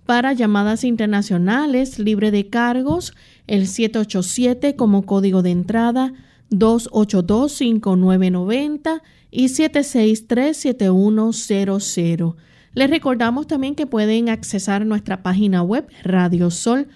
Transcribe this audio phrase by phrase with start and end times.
[0.05, 3.13] Para llamadas internacionales libre de cargos,
[3.45, 6.13] el 787 como código de entrada
[6.51, 12.35] 282-5990 y 763-7100.
[12.73, 16.87] Les recordamos también que pueden accesar nuestra página web radiosol.org.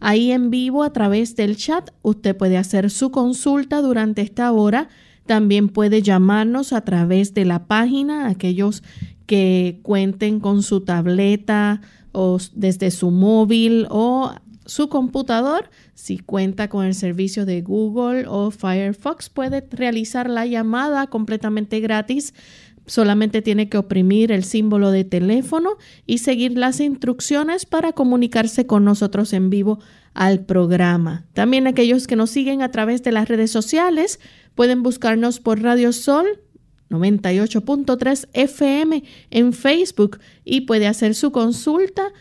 [0.00, 4.88] Ahí en vivo a través del chat usted puede hacer su consulta durante esta hora
[5.26, 8.82] también puede llamarnos a través de la página, aquellos
[9.26, 11.80] que cuenten con su tableta
[12.12, 14.34] o desde su móvil o
[14.66, 15.70] su computador.
[15.94, 22.34] Si cuenta con el servicio de Google o Firefox, puede realizar la llamada completamente gratis.
[22.86, 28.84] Solamente tiene que oprimir el símbolo de teléfono y seguir las instrucciones para comunicarse con
[28.84, 29.78] nosotros en vivo
[30.12, 31.26] al programa.
[31.32, 34.20] También aquellos que nos siguen a través de las redes sociales
[34.54, 36.26] pueden buscarnos por Radio Sol
[36.90, 42.12] 98.3 FM en Facebook y puede hacer su consulta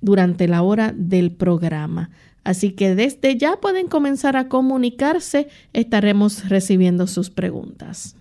[0.00, 2.10] durante la hora del programa.
[2.44, 8.16] Así que desde ya pueden comenzar a comunicarse, estaremos recibiendo sus preguntas.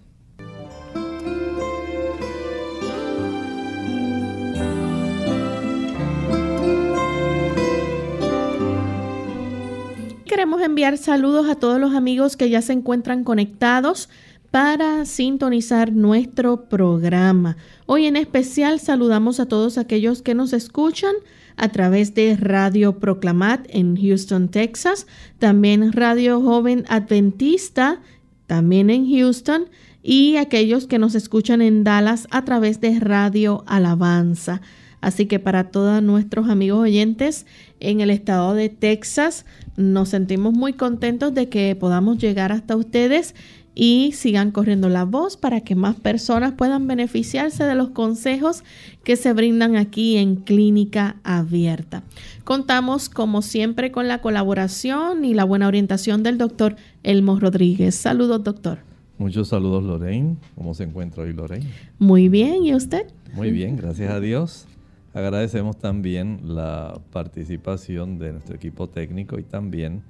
[10.42, 14.10] Queremos enviar saludos a todos los amigos que ya se encuentran conectados
[14.50, 17.58] para sintonizar nuestro programa.
[17.86, 21.14] Hoy en especial saludamos a todos aquellos que nos escuchan
[21.58, 25.06] a través de Radio Proclamat en Houston, Texas,
[25.38, 28.02] también Radio Joven Adventista,
[28.48, 29.66] también en Houston,
[30.02, 34.60] y aquellos que nos escuchan en Dallas a través de Radio Alabanza.
[35.02, 37.46] Así que para todos nuestros amigos oyentes
[37.80, 39.46] en el estado de Texas,
[39.76, 43.36] nos sentimos muy contentos de que podamos llegar hasta ustedes
[43.74, 48.64] y sigan corriendo la voz para que más personas puedan beneficiarse de los consejos
[49.04, 52.04] que se brindan aquí en Clínica Abierta.
[52.44, 57.96] Contamos como siempre con la colaboración y la buena orientación del doctor Elmo Rodríguez.
[57.96, 58.80] Saludos, doctor.
[59.18, 60.36] Muchos saludos, Lorraine.
[60.56, 61.68] ¿Cómo se encuentra hoy, Lorraine?
[62.00, 63.08] Muy bien, ¿y usted?
[63.34, 64.68] Muy bien, gracias a Dios.
[65.14, 70.04] Agradecemos también la participación de nuestro equipo técnico y también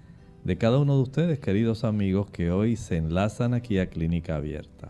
[0.43, 4.89] de cada uno de ustedes, queridos amigos, que hoy se enlazan aquí a Clínica Abierta.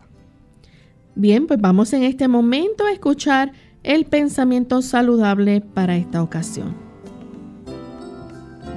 [1.14, 3.52] Bien, pues vamos en este momento a escuchar
[3.82, 6.74] el pensamiento saludable para esta ocasión.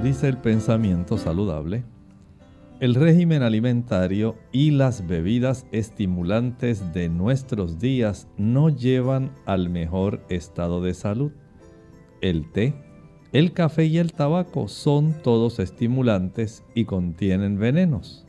[0.03, 1.84] Dice el pensamiento saludable.
[2.85, 10.84] El régimen alimentario y las bebidas estimulantes de nuestros días no llevan al mejor estado
[10.84, 11.31] de salud.
[12.22, 12.75] El té,
[13.34, 18.28] el café y el tabaco son todos estimulantes y contienen venenos.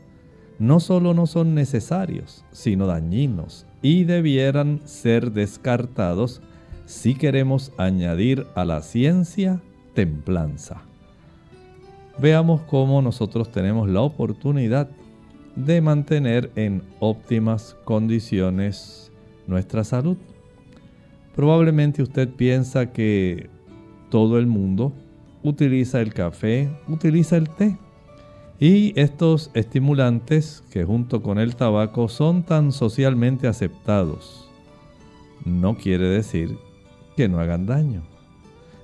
[0.57, 6.41] No solo no son necesarios, sino dañinos y debieran ser descartados
[6.85, 9.61] si queremos añadir a la ciencia
[9.93, 10.86] templanza
[12.19, 14.89] veamos cómo nosotros tenemos la oportunidad
[15.55, 19.11] de mantener en óptimas condiciones
[19.47, 20.17] nuestra salud.
[21.35, 23.49] Probablemente usted piensa que
[24.09, 24.93] todo el mundo
[25.43, 27.77] utiliza el café, utiliza el té.
[28.59, 34.49] Y estos estimulantes que junto con el tabaco son tan socialmente aceptados,
[35.45, 36.57] no quiere decir
[37.15, 38.01] que no hagan daño.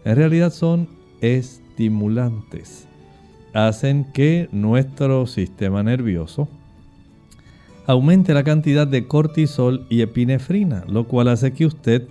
[0.06, 0.88] En realidad son
[1.22, 2.88] estimulantes
[3.54, 6.48] hacen que nuestro sistema nervioso
[7.86, 12.08] aumente la cantidad de cortisol y epinefrina, lo cual hace que usted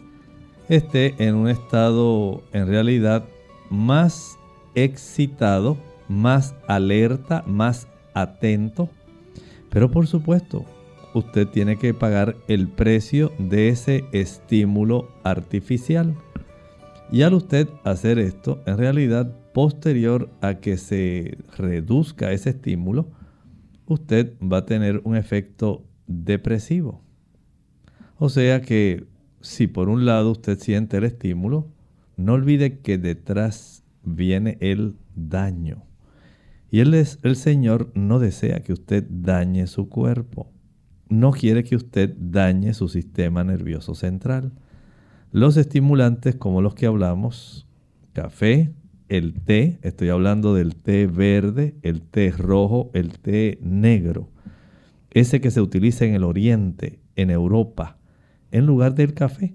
[0.68, 3.24] esté en un estado en realidad
[3.70, 4.38] más
[4.74, 5.76] excitado,
[6.08, 8.88] más alerta, más atento.
[9.70, 10.64] Pero por supuesto,
[11.14, 16.14] usted tiene que pagar el precio de ese estímulo artificial.
[17.12, 23.10] Y al usted hacer esto, en realidad, posterior a que se reduzca ese estímulo,
[23.86, 27.02] usted va a tener un efecto depresivo.
[28.16, 29.06] O sea que
[29.42, 31.68] si por un lado usted siente el estímulo,
[32.16, 35.82] no olvide que detrás viene el daño.
[36.70, 40.50] Y él es, el Señor no desea que usted dañe su cuerpo.
[41.10, 44.52] No quiere que usted dañe su sistema nervioso central.
[45.32, 47.66] Los estimulantes como los que hablamos,
[48.12, 48.74] café,
[49.08, 54.28] el té, estoy hablando del té verde, el té rojo, el té negro,
[55.10, 57.96] ese que se utiliza en el oriente, en Europa,
[58.50, 59.54] en lugar del café,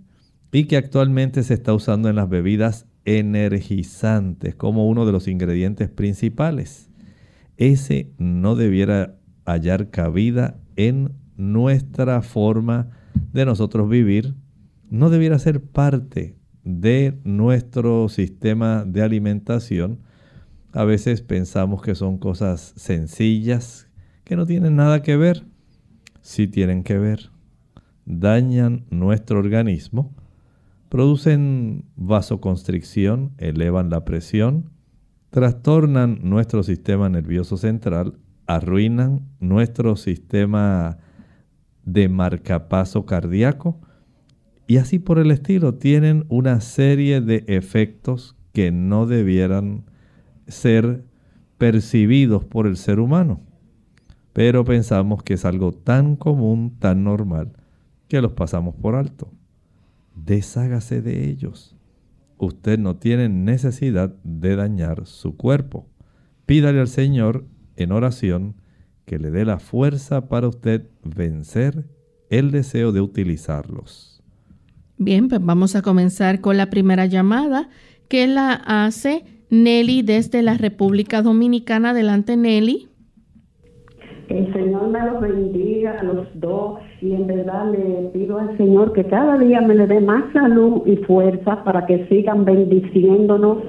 [0.51, 5.89] y que actualmente se está usando en las bebidas energizantes como uno de los ingredientes
[5.89, 6.89] principales.
[7.55, 12.89] Ese no debiera hallar cabida en nuestra forma
[13.31, 14.33] de nosotros vivir,
[14.89, 19.99] no debiera ser parte de nuestro sistema de alimentación.
[20.73, 23.87] A veces pensamos que son cosas sencillas,
[24.23, 25.45] que no tienen nada que ver.
[26.21, 27.31] Sí tienen que ver.
[28.05, 30.13] Dañan nuestro organismo,
[30.89, 34.71] producen vasoconstricción, elevan la presión,
[35.29, 40.97] trastornan nuestro sistema nervioso central, arruinan nuestro sistema
[41.83, 43.81] de marcapaso cardíaco
[44.67, 49.85] y así por el estilo, tienen una serie de efectos que no debieran
[50.47, 51.05] ser
[51.57, 53.41] percibidos por el ser humano.
[54.33, 57.53] Pero pensamos que es algo tan común, tan normal,
[58.09, 59.31] que los pasamos por alto.
[60.15, 61.75] Deshágase de ellos.
[62.37, 65.87] Usted no tiene necesidad de dañar su cuerpo.
[66.45, 67.45] Pídale al Señor
[67.77, 68.55] en oración
[69.05, 71.87] que le dé la fuerza para usted vencer
[72.29, 74.16] el deseo de utilizarlos.
[74.97, 77.69] Bien, pues vamos a comenzar con la primera llamada
[78.09, 81.91] que la hace Nelly desde la República Dominicana.
[81.91, 82.87] Adelante, Nelly.
[84.29, 88.91] El Señor me los bendiga a los dos y en verdad le pido al Señor
[88.91, 93.59] que cada día me le dé más salud y fuerza para que sigan bendiciéndonos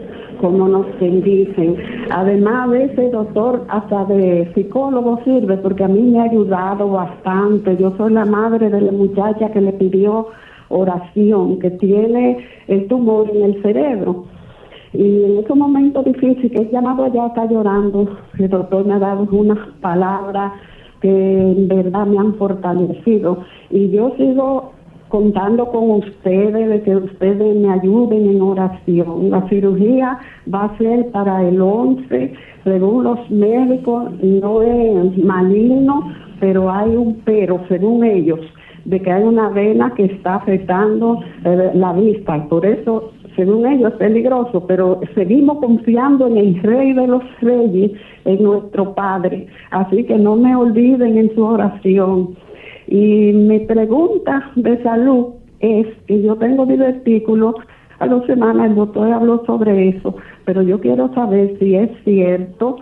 [0.41, 1.77] como nos bendicen.
[2.11, 7.77] Además, a veces, doctor, hasta de psicólogo sirve porque a mí me ha ayudado bastante.
[7.77, 10.29] Yo soy la madre de la muchacha que le pidió
[10.69, 14.25] oración, que tiene el tumor en el cerebro.
[14.93, 18.99] Y en ese momento difícil que he llamado allá, está llorando, el doctor me ha
[18.99, 20.53] dado unas palabras
[21.01, 23.39] que en verdad me han fortalecido.
[23.71, 24.73] Y yo sigo
[25.09, 29.31] contando con ustedes, de que ustedes me ayuden en oración.
[29.31, 30.19] La cirugía
[30.53, 32.35] va a ser para el 11,
[32.65, 38.41] según los médicos, no es maligno, pero hay un pero, según ellos
[38.85, 42.47] de que hay una vena que está afectando eh, la vista.
[42.49, 47.93] Por eso, según ellos, es peligroso, pero seguimos confiando en el Rey de los Reyes,
[48.25, 49.47] en nuestro Padre.
[49.71, 52.37] Así que no me olviden en su oración.
[52.87, 57.55] Y mi pregunta de salud es que yo tengo divertículos.
[58.01, 62.77] A dos semanas el doctor habló sobre eso, pero yo quiero saber si es cierto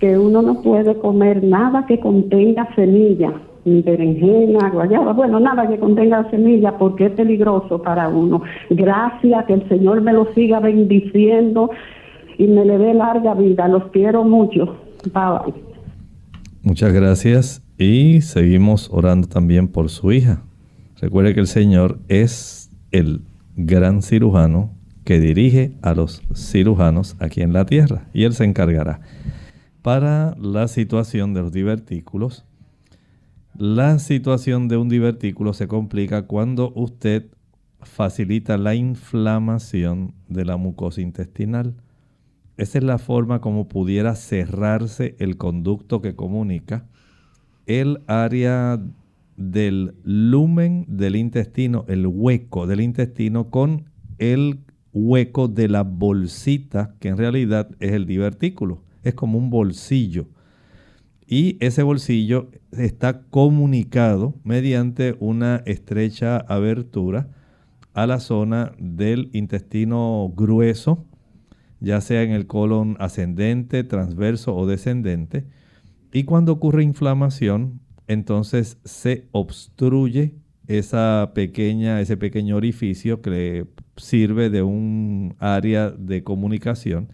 [0.00, 6.28] que uno no puede comer nada que contenga semillas berenjena, guayaba, bueno, nada que contenga
[6.30, 8.42] semilla porque es peligroso para uno.
[8.70, 11.70] Gracias, que el Señor me lo siga bendiciendo
[12.38, 13.68] y me le dé larga vida.
[13.68, 14.76] Los quiero mucho.
[15.12, 15.54] Bye.
[16.62, 20.42] Muchas gracias y seguimos orando también por su hija.
[21.00, 23.22] Recuerde que el Señor es el
[23.56, 24.70] gran cirujano
[25.04, 29.00] que dirige a los cirujanos aquí en la tierra y Él se encargará.
[29.82, 32.44] Para la situación de los divertículos,
[33.56, 37.26] la situación de un divertículo se complica cuando usted
[37.82, 41.74] facilita la inflamación de la mucosa intestinal.
[42.56, 46.86] Esa es la forma como pudiera cerrarse el conducto que comunica
[47.66, 48.80] el área
[49.36, 53.84] del lumen del intestino, el hueco del intestino con
[54.18, 54.60] el
[54.92, 58.82] hueco de la bolsita, que en realidad es el divertículo.
[59.02, 60.28] Es como un bolsillo
[61.32, 67.30] y ese bolsillo está comunicado mediante una estrecha abertura
[67.94, 71.06] a la zona del intestino grueso,
[71.80, 75.46] ya sea en el colon ascendente, transverso o descendente.
[76.12, 80.34] Y cuando ocurre inflamación, entonces se obstruye
[80.66, 87.08] esa pequeña, ese pequeño orificio que sirve de un área de comunicación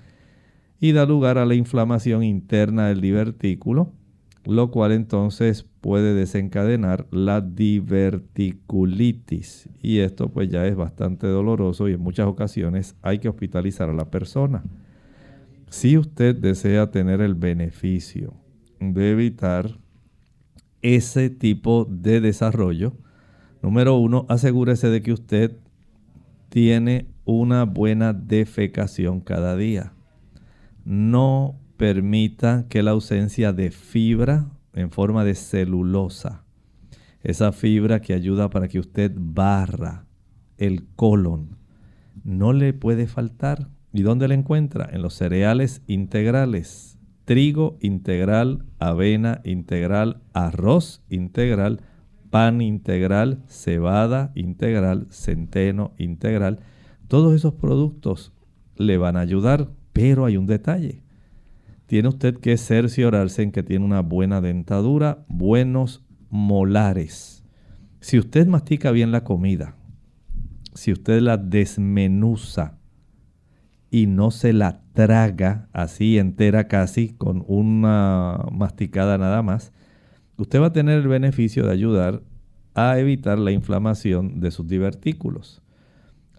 [0.80, 3.92] y da lugar a la inflamación interna del divertículo
[4.44, 9.68] lo cual entonces puede desencadenar la diverticulitis.
[9.82, 13.94] Y esto pues ya es bastante doloroso y en muchas ocasiones hay que hospitalizar a
[13.94, 14.62] la persona.
[15.70, 18.32] Si usted desea tener el beneficio
[18.80, 19.78] de evitar
[20.80, 22.94] ese tipo de desarrollo,
[23.62, 25.56] número uno, asegúrese de que usted
[26.48, 29.92] tiene una buena defecación cada día.
[30.84, 36.44] No permita que la ausencia de fibra en forma de celulosa,
[37.22, 40.04] esa fibra que ayuda para que usted barra
[40.58, 41.56] el colon,
[42.24, 43.68] no le puede faltar.
[43.92, 44.88] ¿Y dónde la encuentra?
[44.92, 46.98] En los cereales integrales.
[47.24, 51.80] Trigo integral, avena integral, arroz integral,
[52.28, 56.60] pan integral, cebada integral, centeno integral.
[57.06, 58.32] Todos esos productos
[58.76, 61.02] le van a ayudar, pero hay un detalle
[61.88, 67.42] tiene usted que cerciorarse en que tiene una buena dentadura, buenos molares.
[68.00, 69.74] Si usted mastica bien la comida,
[70.74, 72.78] si usted la desmenuza
[73.90, 79.72] y no se la traga así entera casi con una masticada nada más,
[80.36, 82.22] usted va a tener el beneficio de ayudar
[82.74, 85.62] a evitar la inflamación de sus divertículos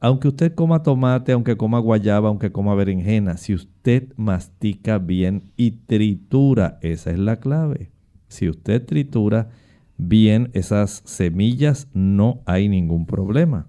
[0.02, 5.72] aunque usted coma tomate, aunque coma guayaba, aunque coma berenjena, si usted mastica bien y
[5.72, 7.92] tritura, esa es la clave.
[8.28, 9.50] Si usted tritura
[9.98, 13.68] bien esas semillas, no hay ningún problema.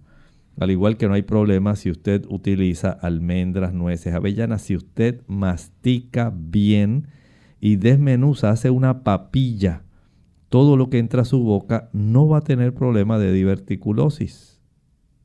[0.58, 6.32] Al igual que no hay problema si usted utiliza almendras, nueces, avellanas, si usted mastica
[6.34, 7.08] bien
[7.60, 9.84] y desmenuza, hace una papilla,
[10.48, 14.59] todo lo que entra a su boca no va a tener problema de diverticulosis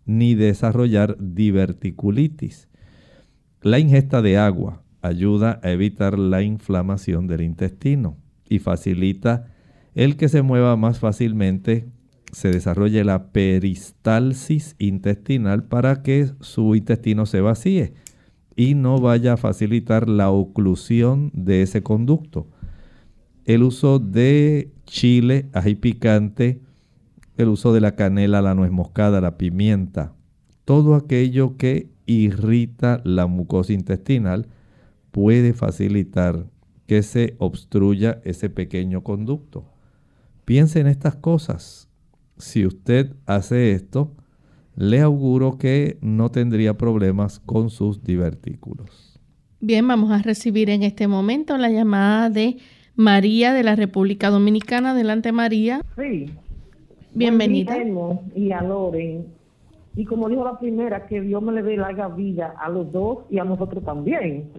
[0.06, 2.68] ni desarrollar diverticulitis.
[3.62, 9.48] La ingesta de agua ayuda a evitar la inflamación del intestino y facilita
[9.94, 11.88] el que se mueva más fácilmente,
[12.32, 17.94] se desarrolle la peristalsis intestinal para que su intestino se vacíe
[18.56, 22.48] y no vaya a facilitar la oclusión de ese conducto.
[23.46, 26.62] El uso de chile, ají picante,
[27.38, 30.14] el uso de la canela, la nuez moscada, la pimienta,
[30.66, 34.48] todo aquello que irrita la mucosa intestinal
[35.12, 36.48] puede facilitar
[36.88, 39.66] que se obstruya ese pequeño conducto.
[40.46, 41.90] Piense en estas cosas.
[42.38, 44.16] Si usted hace esto,
[44.76, 49.20] le auguro que no tendría problemas con sus divertículos.
[49.62, 52.58] Bien, vamos a recibir en este momento la llamada de
[52.96, 54.92] María de la República Dominicana.
[54.92, 55.82] Adelante, María.
[55.98, 56.30] Sí,
[57.16, 57.78] Bienvenida.
[58.36, 59.26] Y a Loren.
[59.96, 63.20] Y como dijo la primera, que Dios me le dé larga vida a los dos
[63.30, 64.52] y a nosotros también.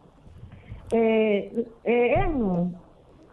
[0.91, 2.27] Eh, eh,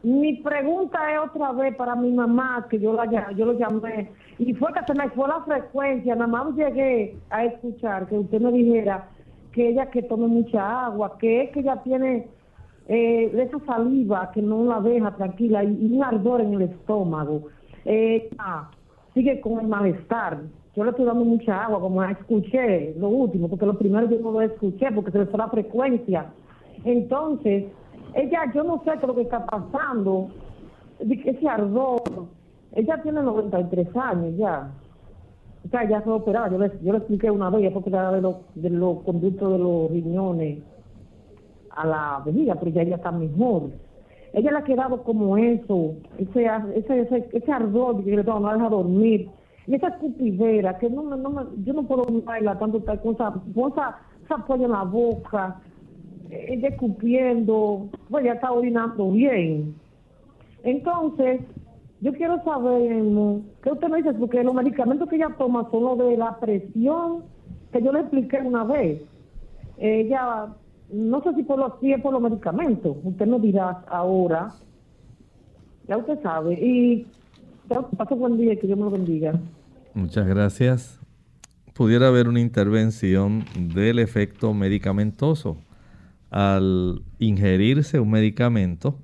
[0.04, 4.54] mi pregunta es otra vez para mi mamá, que yo la yo lo llamé, y
[4.56, 8.52] fue que se me fue la frecuencia, nada más llegué a escuchar que usted me
[8.52, 9.08] dijera
[9.54, 12.28] que ella que tome mucha agua, que es que ella tiene
[12.90, 17.44] eh, esa saliva que no la deja tranquila y, un ardor en el estómago.
[17.86, 18.70] Eh, ah,
[19.14, 20.42] sigue con el malestar.
[20.76, 24.32] Yo le estoy dando mucha agua, como escuché lo último, porque lo primero yo no
[24.32, 26.26] lo escuché porque se le fue la frecuencia.
[26.84, 27.66] Entonces,
[28.16, 30.30] ella, yo no sé qué es lo que está pasando,
[31.00, 32.02] ese ardor.
[32.74, 34.72] Ella tiene 93 años ya.
[35.66, 36.50] O sea, ya fue operada.
[36.50, 40.60] Yo le, expliqué una vez, fue operada de los de los conductos de los riñones
[41.70, 43.70] a la vejiga, pero ya ella está mejor
[44.34, 48.54] ella le ha quedado como eso, ese, ese, ese, ese ardor que le no la
[48.54, 49.30] deja dormir,
[49.68, 54.56] y esa escupidera, que no, no, yo no puedo bailar tanto con esa, con esa,
[54.56, 55.62] en la boca,
[56.30, 59.76] ella escupiendo, pues ya está orinando bien.
[60.64, 61.42] Entonces,
[62.02, 63.04] yo quiero saber,
[63.62, 64.14] ¿qué usted me dice?
[64.14, 67.24] Porque los medicamentos que ella toma son los de la presión,
[67.72, 69.02] que yo le expliqué una vez.
[69.78, 70.48] Ella
[70.94, 74.54] no sé si por los, si por los medicamentos, usted me dirá ahora,
[75.88, 77.08] ya usted sabe, y
[77.98, 79.34] pase buen día, que Dios me lo bendiga.
[79.96, 81.00] Muchas gracias.
[81.74, 85.58] Pudiera haber una intervención del efecto medicamentoso.
[86.30, 89.00] Al ingerirse un medicamento,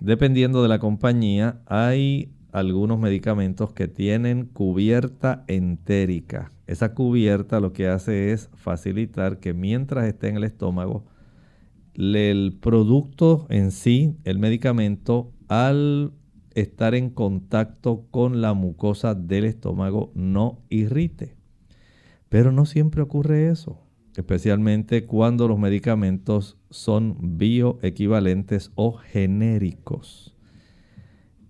[0.00, 6.52] dependiendo de la compañía, hay algunos medicamentos que tienen cubierta entérica.
[6.66, 11.04] Esa cubierta lo que hace es facilitar que mientras esté en el estómago,
[11.94, 16.12] el producto en sí, el medicamento, al
[16.54, 21.36] estar en contacto con la mucosa del estómago, no irrite.
[22.28, 23.78] Pero no siempre ocurre eso,
[24.16, 30.34] especialmente cuando los medicamentos son bioequivalentes o genéricos.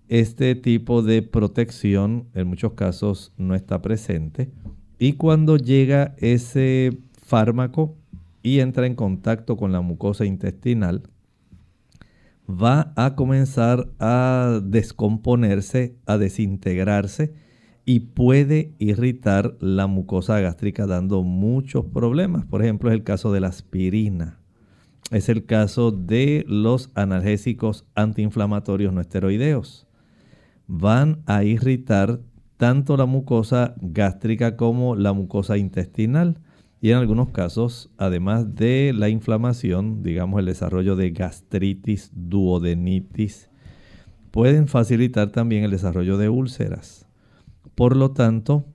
[0.09, 4.51] este tipo de protección en muchos casos no está presente.
[4.99, 7.97] Y cuando llega ese fármaco
[8.43, 11.03] y entra en contacto con la mucosa intestinal,
[12.47, 17.33] va a comenzar a descomponerse, a desintegrarse
[17.85, 22.45] y puede irritar la mucosa gástrica dando muchos problemas.
[22.45, 24.39] Por ejemplo, es el caso de la aspirina.
[25.11, 29.87] Es el caso de los analgésicos antiinflamatorios no esteroideos.
[30.67, 32.21] Van a irritar
[32.57, 36.39] tanto la mucosa gástrica como la mucosa intestinal.
[36.83, 43.49] Y en algunos casos, además de la inflamación, digamos el desarrollo de gastritis, duodenitis,
[44.31, 47.07] pueden facilitar también el desarrollo de úlceras.
[47.73, 48.65] Por lo tanto,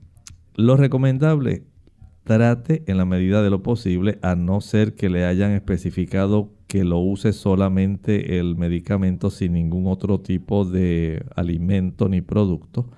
[0.55, 1.65] lo recomendable,
[2.23, 6.83] trate en la medida de lo posible, a no ser que le hayan especificado que
[6.83, 12.89] lo use solamente el medicamento sin ningún otro tipo de alimento ni producto.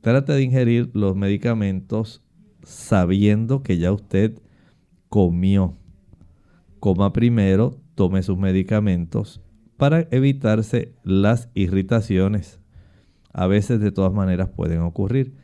[0.00, 2.21] Trate de ingerir los medicamentos
[2.62, 4.38] sabiendo que ya usted
[5.08, 5.76] comió.
[6.80, 9.40] Coma primero, tome sus medicamentos
[9.76, 12.62] para evitarse las irritaciones
[13.32, 15.34] a veces de todas maneras pueden ocurrir,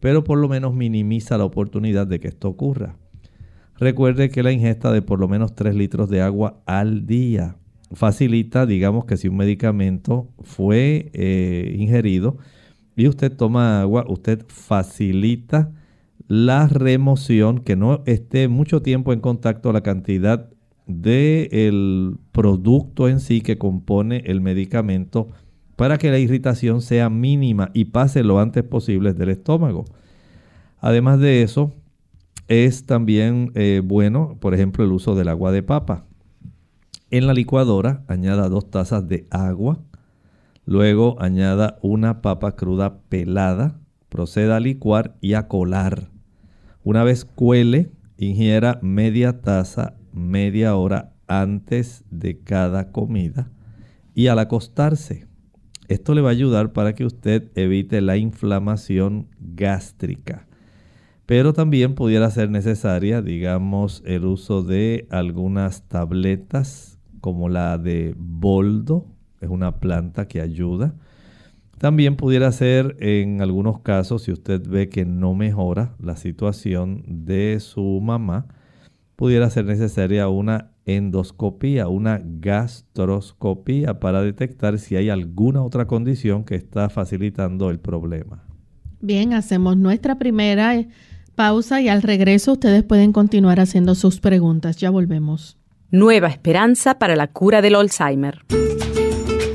[0.00, 2.96] pero por lo menos minimiza la oportunidad de que esto ocurra.
[3.78, 7.56] Recuerde que la ingesta de por lo menos 3 litros de agua al día
[7.92, 12.36] facilita, digamos que si un medicamento fue eh, ingerido
[12.96, 15.72] y usted toma agua, usted facilita
[16.28, 20.50] la remoción, que no esté mucho tiempo en contacto la cantidad
[20.86, 25.28] del producto en sí que compone el medicamento
[25.76, 29.84] para que la irritación sea mínima y pase lo antes posible del estómago.
[30.80, 31.74] Además de eso,
[32.46, 36.04] es también eh, bueno, por ejemplo, el uso del agua de papa.
[37.10, 39.80] En la licuadora añada dos tazas de agua,
[40.66, 46.10] luego añada una papa cruda pelada, proceda a licuar y a colar.
[46.88, 53.50] Una vez cuele, ingiera media taza media hora antes de cada comida
[54.14, 55.26] y al acostarse
[55.88, 60.46] esto le va a ayudar para que usted evite la inflamación gástrica.
[61.26, 69.04] Pero también pudiera ser necesaria, digamos, el uso de algunas tabletas como la de boldo,
[69.42, 70.94] es una planta que ayuda.
[71.78, 77.58] También pudiera ser en algunos casos, si usted ve que no mejora la situación de
[77.60, 78.46] su mamá,
[79.14, 86.56] pudiera ser necesaria una endoscopía, una gastroscopía para detectar si hay alguna otra condición que
[86.56, 88.44] está facilitando el problema.
[89.00, 90.88] Bien, hacemos nuestra primera eh,
[91.36, 94.76] pausa y al regreso ustedes pueden continuar haciendo sus preguntas.
[94.78, 95.56] Ya volvemos.
[95.90, 98.40] Nueva esperanza para la cura del Alzheimer.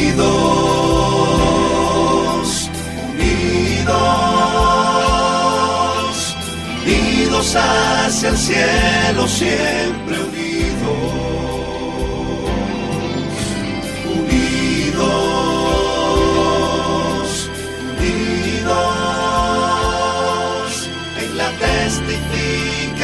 [0.09, 0.25] Unidos,
[3.13, 3.97] unidos,
[6.85, 10.38] unidos hacia el cielo siempre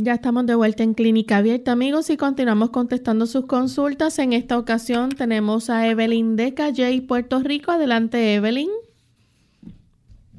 [0.00, 4.20] Ya estamos de vuelta en Clínica Abierta, amigos, y continuamos contestando sus consultas.
[4.20, 7.72] En esta ocasión tenemos a Evelyn de Calle, Puerto Rico.
[7.72, 8.68] Adelante, Evelyn.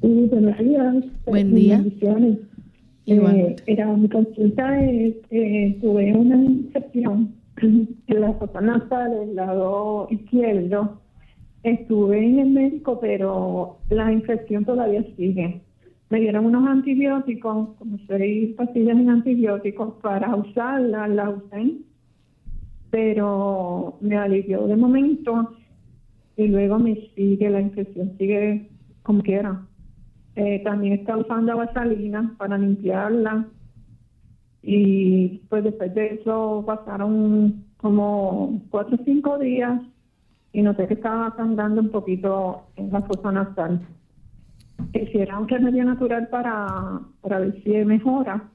[0.00, 1.04] Sí, buenos días.
[1.26, 1.84] Buen día.
[3.04, 11.02] Eh, era mi consulta, eh, tuve una infección en la fosa nasal del lado izquierdo.
[11.64, 15.60] Estuve en el médico, pero la infección todavía sigue
[16.10, 21.76] me dieron unos antibióticos, como seis pastillas en antibióticos para usarla, la usé,
[22.90, 25.54] pero me alivió de momento
[26.36, 28.68] y luego me sigue, la infección sigue
[29.04, 29.64] como quiera.
[30.34, 33.46] Eh, también está usando vaselina para limpiarla
[34.62, 39.80] y pues después de eso pasaron como cuatro o cinco días
[40.52, 43.80] y noté que estaba sangrando un poquito en la fosa nasal
[44.92, 48.50] quisiera un remedio natural para, para ver si mejora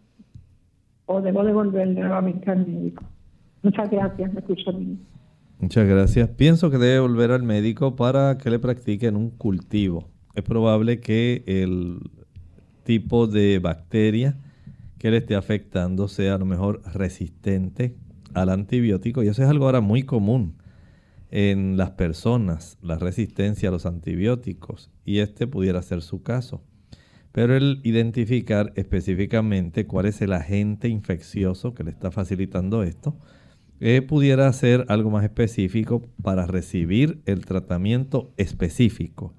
[1.06, 3.04] o debo devolver nuevamente al médico.
[3.64, 5.00] Muchas gracias, me escucho bien.
[5.60, 6.30] Muchas gracias.
[6.30, 10.10] Pienso que debe volver al médico para que le practiquen un cultivo.
[10.34, 12.00] Es probable que el
[12.84, 14.38] tipo de bacteria
[15.00, 17.96] que le esté afectando sea a lo mejor resistente
[18.34, 20.56] al antibiótico y eso es algo ahora muy común
[21.36, 26.64] en las personas la resistencia a los antibióticos y este pudiera ser su caso.
[27.34, 33.18] Pero el identificar específicamente cuál es el agente infeccioso que le está facilitando esto,
[33.82, 39.34] eh, pudiera ser algo más específico para recibir el tratamiento específico.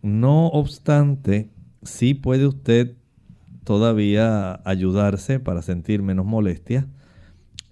[0.00, 1.50] No obstante,
[1.82, 2.96] sí puede usted
[3.64, 6.88] todavía ayudarse para sentir menos molestia.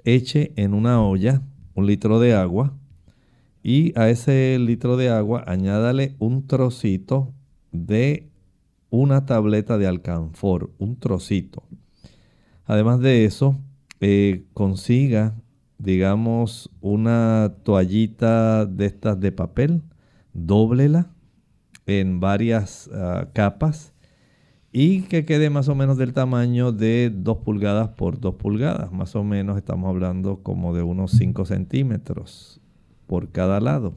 [0.04, 1.40] Eche en una olla
[1.74, 2.76] un litro de agua,
[3.62, 7.32] y a ese litro de agua añádale un trocito
[7.72, 8.28] de
[8.90, 11.62] una tableta de alcanfor, un trocito.
[12.64, 13.58] Además de eso,
[14.00, 15.34] eh, consiga,
[15.78, 19.82] digamos, una toallita de estas de papel,
[20.32, 21.10] dóblela
[21.86, 23.92] en varias ah, capas
[24.70, 28.92] y que quede más o menos del tamaño de 2 pulgadas por 2 pulgadas.
[28.92, 32.60] Más o menos estamos hablando como de unos 5 centímetros
[33.08, 33.96] por cada lado.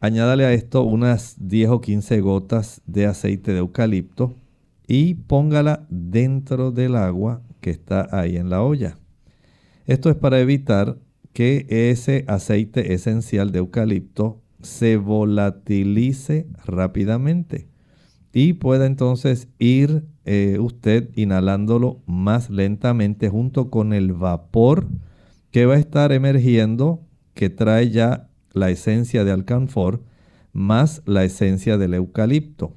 [0.00, 4.34] Añádale a esto unas 10 o 15 gotas de aceite de eucalipto
[4.88, 8.98] y póngala dentro del agua que está ahí en la olla.
[9.86, 10.98] Esto es para evitar
[11.32, 17.68] que ese aceite esencial de eucalipto se volatilice rápidamente
[18.32, 24.88] y pueda entonces ir eh, usted inhalándolo más lentamente junto con el vapor
[25.50, 27.02] que va a estar emergiendo
[27.40, 30.02] que trae ya la esencia de alcanfor
[30.52, 32.76] más la esencia del eucalipto.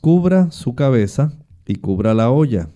[0.00, 1.32] Cubra su cabeza
[1.66, 2.68] y cubra la olla.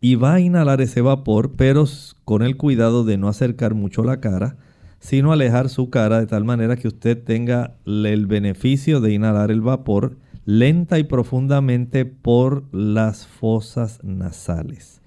[0.00, 1.86] Y va a inhalar ese vapor, pero
[2.24, 4.58] con el cuidado de no acercar mucho la cara,
[5.00, 9.60] sino alejar su cara de tal manera que usted tenga el beneficio de inhalar el
[9.60, 14.99] vapor lenta y profundamente por las fosas nasales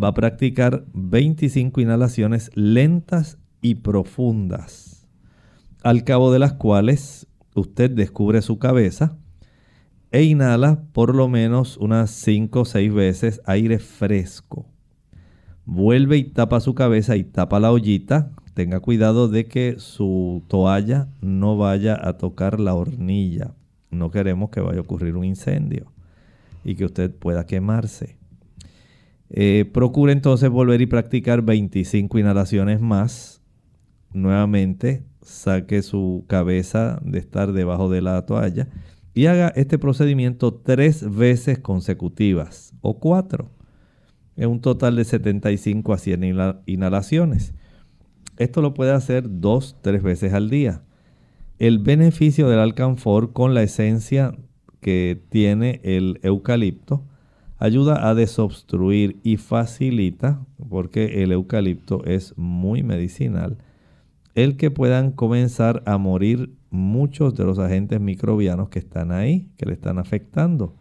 [0.00, 5.08] va a practicar 25 inhalaciones lentas y profundas,
[5.82, 9.16] al cabo de las cuales usted descubre su cabeza
[10.12, 14.66] e inhala por lo menos unas 5 o 6 veces aire fresco.
[15.64, 18.30] Vuelve y tapa su cabeza y tapa la ollita.
[18.54, 23.54] Tenga cuidado de que su toalla no vaya a tocar la hornilla.
[23.90, 25.92] No queremos que vaya a ocurrir un incendio
[26.64, 28.16] y que usted pueda quemarse.
[29.30, 33.42] Eh, procure entonces volver y practicar 25 inhalaciones más.
[34.12, 38.68] Nuevamente, saque su cabeza de estar debajo de la toalla
[39.14, 43.50] y haga este procedimiento tres veces consecutivas o cuatro.
[44.36, 47.54] Es un total de 75 a 100 inhalaciones.
[48.36, 50.82] Esto lo puede hacer dos, tres veces al día.
[51.58, 54.36] El beneficio del alcanfor con la esencia
[54.80, 57.02] que tiene el eucalipto
[57.58, 63.58] ayuda a desobstruir y facilita, porque el eucalipto es muy medicinal,
[64.34, 69.66] el que puedan comenzar a morir muchos de los agentes microbianos que están ahí, que
[69.66, 70.74] le están afectando.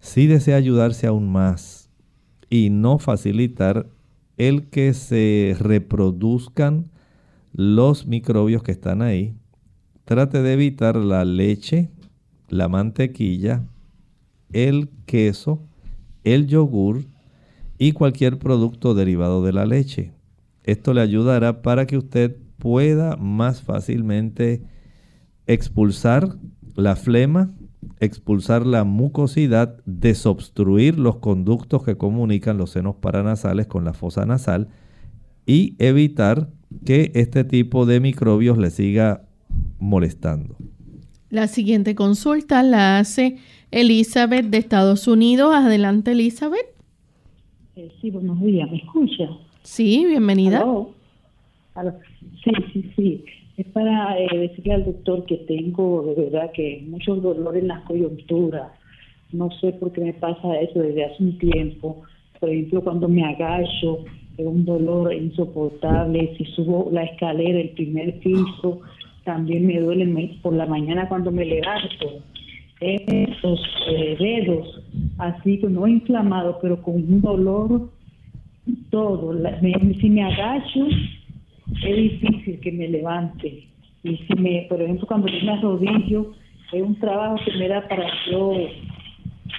[0.00, 1.90] Si desea ayudarse aún más
[2.48, 3.86] y no facilitar
[4.38, 6.90] el que se reproduzcan
[7.52, 9.34] los microbios que están ahí,
[10.04, 11.90] trate de evitar la leche,
[12.48, 13.64] la mantequilla,
[14.52, 15.62] el queso,
[16.24, 17.04] el yogur
[17.78, 20.12] y cualquier producto derivado de la leche.
[20.64, 24.62] Esto le ayudará para que usted pueda más fácilmente
[25.46, 26.36] expulsar
[26.76, 27.52] la flema,
[27.98, 34.68] expulsar la mucosidad, desobstruir los conductos que comunican los senos paranasales con la fosa nasal
[35.44, 36.50] y evitar
[36.84, 39.24] que este tipo de microbios le siga
[39.78, 40.56] molestando.
[41.32, 43.38] La siguiente consulta la hace
[43.70, 45.54] Elizabeth de Estados Unidos.
[45.54, 46.66] Adelante, Elizabeth.
[47.74, 48.70] Eh, sí, buenos días.
[48.70, 49.30] ¿Me escucha?
[49.62, 50.62] Sí, bienvenida.
[52.44, 53.24] Sí, sí, sí.
[53.56, 57.80] Es para eh, decirle al doctor que tengo de verdad que muchos dolores en las
[57.84, 58.70] coyunturas.
[59.32, 62.02] No sé por qué me pasa eso desde hace un tiempo.
[62.40, 64.04] Por ejemplo, cuando me agacho,
[64.36, 66.34] es un dolor insoportable.
[66.36, 68.82] Si subo la escalera, el primer piso,
[69.24, 72.22] también me duele por la mañana cuando me levanto.
[72.80, 74.82] Esos eh, dedos,
[75.18, 77.90] así no inflamados, pero con un dolor
[78.90, 79.32] todo.
[80.00, 80.86] si me agacho,
[81.84, 83.68] es difícil que me levante.
[84.02, 86.32] Y si me, por ejemplo, cuando yo me arrodillo,
[86.72, 88.52] es un trabajo que me da para yo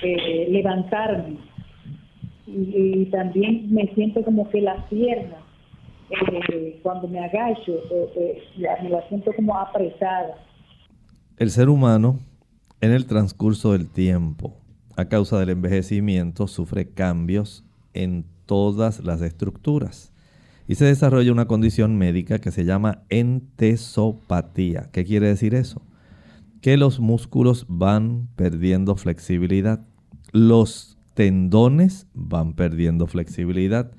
[0.01, 1.37] eh, levantarme.
[2.47, 5.42] Y, también me siento como que las piernas,
[6.09, 10.35] eh, cuando me agacho, eh, me la siento como apretada.
[11.37, 12.19] El ser humano,
[12.81, 14.55] en el transcurso del tiempo,
[14.95, 17.63] a causa del envejecimiento, sufre cambios
[17.93, 20.13] en todas las estructuras
[20.67, 24.89] y se desarrolla una condición médica que se llama entesopatía.
[24.91, 25.81] ¿Qué quiere decir eso?
[26.61, 29.81] Que los músculos van perdiendo flexibilidad,
[30.31, 33.91] los tendones van perdiendo flexibilidad,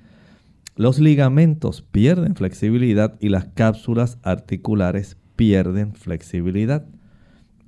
[0.76, 6.86] los ligamentos pierden flexibilidad y las cápsulas articulares pierden flexibilidad.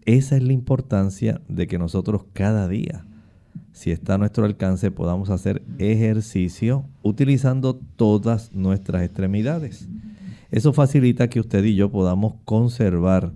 [0.05, 3.07] Esa es la importancia de que nosotros cada día
[3.77, 9.91] si está a nuestro alcance, podamos hacer ejercicio utilizando todas nuestras extremidades.
[10.51, 13.35] Eso facilita que usted y yo podamos conservar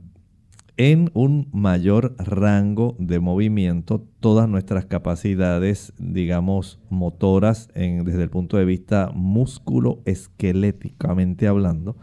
[0.83, 8.65] en un mayor rango de movimiento todas nuestras capacidades, digamos, motoras desde el punto de
[8.65, 11.99] vista músculo esqueléticamente hablando,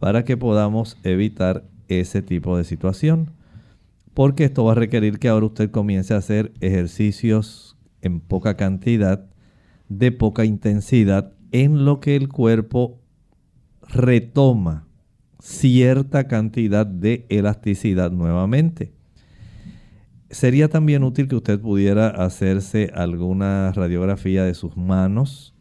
[0.00, 3.30] para que podamos evitar ese tipo de situación.
[4.14, 9.26] Porque esto va a requerir que ahora usted comience a hacer ejercicios en poca cantidad,
[9.88, 12.98] de poca intensidad, en lo que el cuerpo
[13.88, 14.87] retoma
[15.40, 18.92] cierta cantidad de elasticidad nuevamente.
[20.30, 25.54] Sería también útil que usted pudiera hacerse alguna radiografía de sus manos.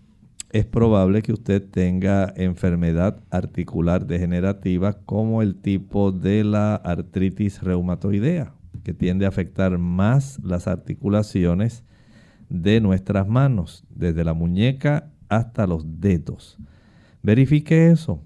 [0.52, 8.54] Es probable que usted tenga enfermedad articular degenerativa como el tipo de la artritis reumatoidea,
[8.84, 11.84] que tiende a afectar más las articulaciones
[12.50, 16.58] de nuestras manos, desde la muñeca hasta los dedos.
[17.24, 18.22] Verifique eso.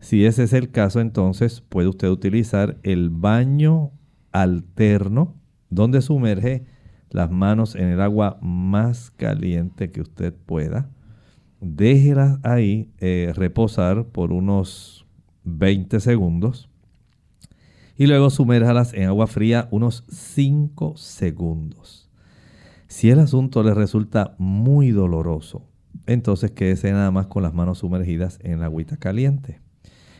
[0.00, 3.90] Si ese es el caso, entonces puede usted utilizar el baño
[4.32, 5.34] alterno,
[5.70, 6.66] donde sumerge
[7.10, 10.90] las manos en el agua más caliente que usted pueda.
[11.60, 15.06] Déjelas ahí eh, reposar por unos
[15.44, 16.70] 20 segundos.
[17.96, 22.08] Y luego sumérjalas en agua fría unos 5 segundos.
[22.86, 25.66] Si el asunto le resulta muy doloroso,
[26.06, 29.60] entonces quédese nada más con las manos sumergidas en la agüita caliente.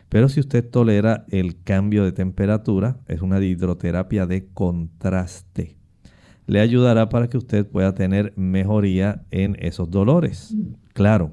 [0.08, 5.76] Pero si usted tolera el cambio de temperatura, es una hidroterapia de contraste.
[6.46, 10.56] Le ayudará para que usted pueda tener mejoría en esos dolores.
[10.94, 11.32] Claro,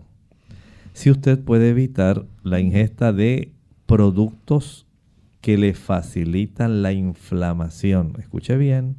[0.93, 3.53] si usted puede evitar la ingesta de
[3.85, 4.87] productos
[5.39, 8.97] que le facilitan la inflamación, escuche bien,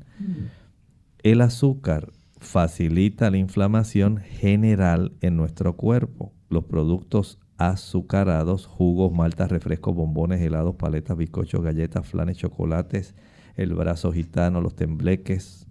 [1.22, 6.32] el azúcar, facilita la inflamación general en nuestro cuerpo.
[6.48, 13.14] Los productos azucarados, jugos, maltas, refrescos, bombones, helados, paletas, bizcochos, galletas, flanes, chocolates,
[13.57, 15.66] el brazo gitano, los tembleques,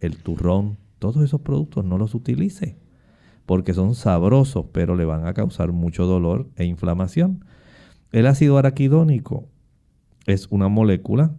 [0.00, 2.78] el turrón, todos esos productos no los utilice
[3.48, 7.46] porque son sabrosos, pero le van a causar mucho dolor e inflamación.
[8.12, 9.48] El ácido araquidónico
[10.26, 11.34] es una molécula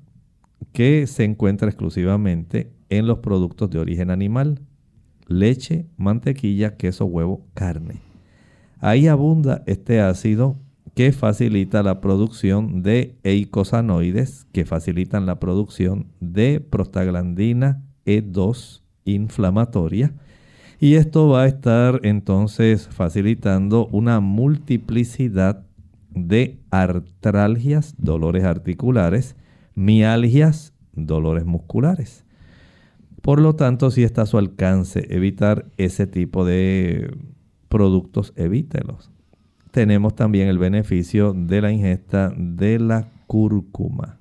[0.74, 4.60] que se encuentra exclusivamente en los productos de origen animal
[5.28, 8.09] leche, mantequilla, queso, huevo, carne.
[8.80, 10.58] Ahí abunda este ácido
[10.96, 20.14] que facilita la producción de eicosanoides, que facilitan la producción de prostaglandina E2 inflamatoria.
[20.80, 25.66] Y esto va a estar entonces facilitando una multiplicidad
[26.12, 29.36] de artralgias, dolores articulares,
[29.76, 32.26] mialgias, dolores musculares.
[33.22, 37.14] Por lo tanto, si está a su alcance evitar ese tipo de
[37.70, 39.12] productos, evítelos.
[39.72, 44.18] Tenemos también el beneficio de la ingesta de la cúrcuma.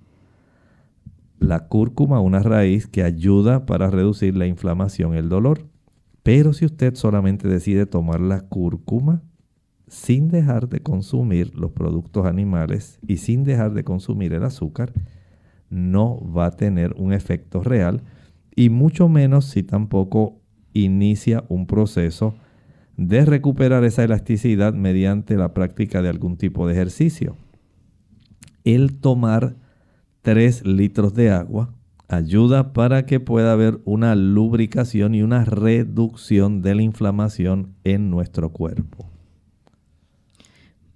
[1.38, 5.64] La cúrcuma, una raíz que ayuda para reducir la inflamación y el dolor.
[6.22, 9.22] Pero si usted solamente decide tomar la cúrcuma
[9.86, 14.92] sin dejar de consumir los productos animales y sin dejar de consumir el azúcar,
[15.70, 18.02] no va a tener un efecto real
[18.54, 20.40] y mucho menos si tampoco
[20.74, 22.34] inicia un proceso
[22.98, 27.36] de recuperar esa elasticidad mediante la práctica de algún tipo de ejercicio.
[28.64, 29.54] El tomar
[30.22, 31.72] 3 litros de agua
[32.08, 38.50] ayuda para que pueda haber una lubricación y una reducción de la inflamación en nuestro
[38.50, 39.08] cuerpo.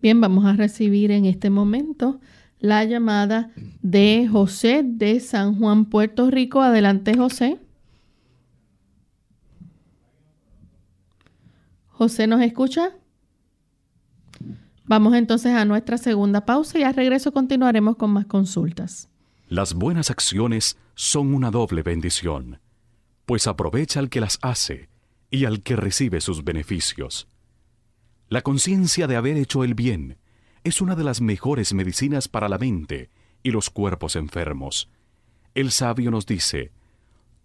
[0.02, 2.20] Bien, vamos a recibir en este momento
[2.58, 6.62] la llamada de José de San Juan, Puerto Rico.
[6.62, 7.58] Adelante, José.
[12.02, 12.90] José, ¿nos escucha?
[14.86, 19.08] Vamos entonces a nuestra segunda pausa y al regreso continuaremos con más consultas.
[19.46, 22.58] Las buenas acciones son una doble bendición,
[23.24, 24.88] pues aprovecha al que las hace
[25.30, 27.28] y al que recibe sus beneficios.
[28.28, 30.18] La conciencia de haber hecho el bien
[30.64, 33.10] es una de las mejores medicinas para la mente
[33.44, 34.90] y los cuerpos enfermos.
[35.54, 36.72] El sabio nos dice,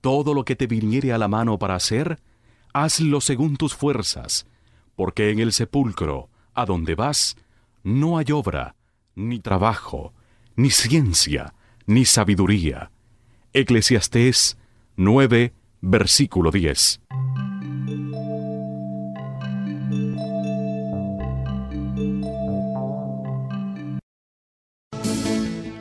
[0.01, 2.19] todo lo que te viniere a la mano para hacer,
[2.83, 4.45] hazlo según tus fuerzas,
[4.95, 7.37] porque en el sepulcro, a donde vas,
[7.83, 8.75] no hay obra,
[9.15, 10.13] ni trabajo,
[10.55, 11.53] ni ciencia,
[11.85, 12.91] ni sabiduría.
[13.53, 14.57] Eclesiastés
[14.95, 17.01] 9, versículo 10.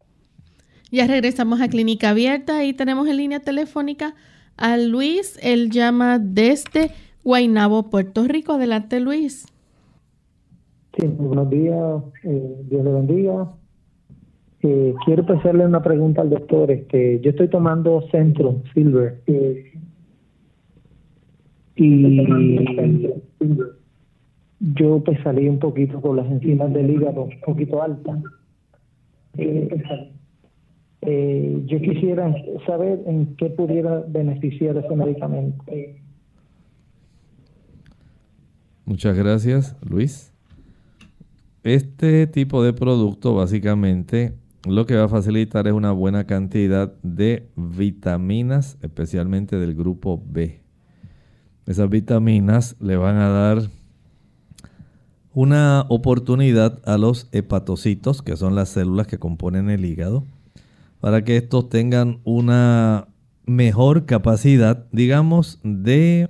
[0.91, 4.13] Ya regresamos a Clínica Abierta y tenemos en línea telefónica
[4.57, 5.39] a Luis.
[5.41, 6.91] Él llama desde
[7.23, 8.53] Guaynabo, Puerto Rico.
[8.53, 9.45] Adelante, Luis.
[10.97, 12.03] Sí, buenos días.
[12.23, 13.53] Eh, Dios le bendiga.
[14.63, 16.69] Eh, quiero hacerle una pregunta al doctor.
[16.69, 19.73] Este, yo estoy tomando Centro Silver eh,
[21.77, 22.17] y
[24.59, 28.19] yo pues salí un poquito con las enzimas del hígado un poquito altas.
[29.37, 29.69] Eh,
[31.01, 32.33] yo quisiera
[32.65, 35.63] saber en qué pudiera beneficiar ese medicamento.
[38.85, 40.31] Muchas gracias, Luis.
[41.63, 44.33] Este tipo de producto básicamente
[44.67, 50.61] lo que va a facilitar es una buena cantidad de vitaminas, especialmente del grupo B.
[51.65, 53.69] Esas vitaminas le van a dar
[55.33, 60.25] una oportunidad a los hepatocitos, que son las células que componen el hígado,
[61.01, 63.07] para que estos tengan una
[63.45, 66.29] mejor capacidad, digamos, de,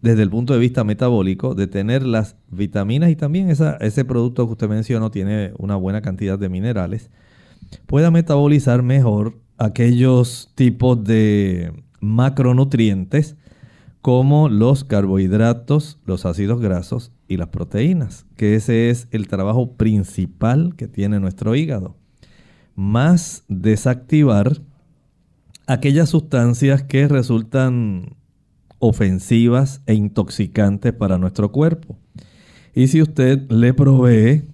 [0.00, 4.52] desde el punto de vista metabólico, de tener las vitaminas y también ese producto que
[4.52, 7.10] usted mencionó tiene una buena cantidad de minerales,
[7.86, 13.36] pueda metabolizar mejor aquellos tipos de macronutrientes
[14.00, 20.74] como los carbohidratos, los ácidos grasos y las proteínas, que ese es el trabajo principal
[20.76, 21.96] que tiene nuestro hígado
[22.74, 24.60] más desactivar
[25.66, 28.16] aquellas sustancias que resultan
[28.78, 31.98] ofensivas e intoxicantes para nuestro cuerpo.
[32.74, 34.44] Y si usted le provee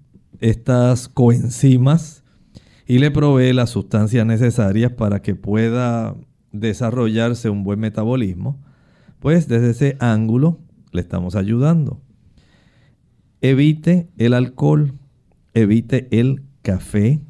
[0.41, 2.23] estas coenzimas
[2.87, 6.15] y le provee las sustancias necesarias para que pueda
[6.53, 8.61] desarrollarse un buen metabolismo,
[9.21, 10.59] pues desde ese ángulo
[10.93, 12.01] le estamos ayudando.
[13.41, 14.95] Evite el alcohol,
[15.55, 17.21] evite el café,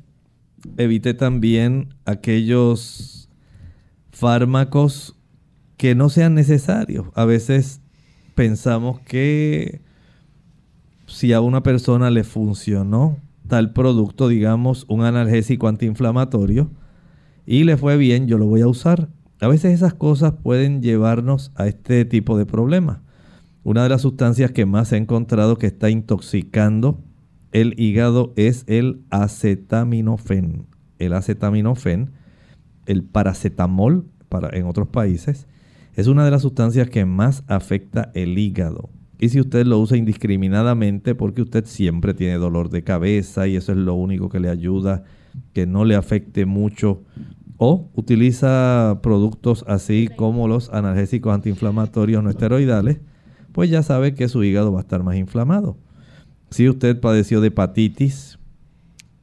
[0.76, 3.28] evite también aquellos
[4.11, 5.16] fármacos
[5.76, 7.06] que no sean necesarios.
[7.14, 7.80] A veces
[8.34, 9.80] pensamos que
[11.06, 16.70] si a una persona le funcionó tal producto, digamos un analgésico antiinflamatorio,
[17.46, 19.08] y le fue bien, yo lo voy a usar.
[19.40, 22.98] A veces esas cosas pueden llevarnos a este tipo de problemas.
[23.64, 27.02] Una de las sustancias que más he encontrado que está intoxicando
[27.53, 30.66] el hígado es el acetaminofén.
[30.98, 32.11] El acetaminofén,
[32.86, 35.48] el paracetamol para, en otros países,
[35.94, 38.90] es una de las sustancias que más afecta el hígado.
[39.18, 43.72] Y si usted lo usa indiscriminadamente porque usted siempre tiene dolor de cabeza y eso
[43.72, 45.05] es lo único que le ayuda,
[45.53, 47.03] que no le afecte mucho,
[47.59, 53.01] o utiliza productos así como los analgésicos antiinflamatorios no esteroidales,
[53.53, 55.76] pues ya sabe que su hígado va a estar más inflamado.
[56.51, 58.38] Si usted padeció de hepatitis,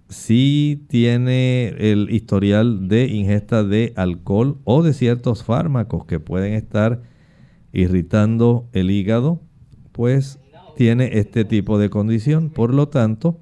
[0.09, 7.01] si tiene el historial de ingesta de alcohol o de ciertos fármacos que pueden estar
[7.73, 9.41] irritando el hígado,
[9.91, 10.39] pues
[10.77, 12.49] tiene este tipo de condición.
[12.49, 13.39] Por lo tanto,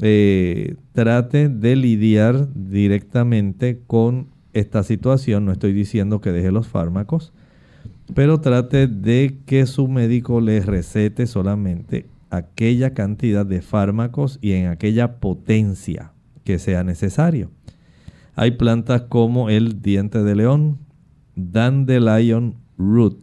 [0.00, 5.44] eh, trate de lidiar directamente con esta situación.
[5.44, 7.32] No estoy diciendo que deje los fármacos,
[8.14, 14.68] pero trate de que su médico le recete solamente aquella cantidad de fármacos y en
[14.68, 16.12] aquella potencia
[16.44, 17.50] que sea necesario.
[18.34, 20.78] Hay plantas como el diente de león,
[21.36, 23.18] dandelion root.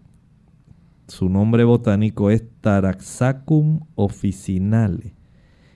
[1.08, 5.16] Su nombre botánico es Taraxacum officinale.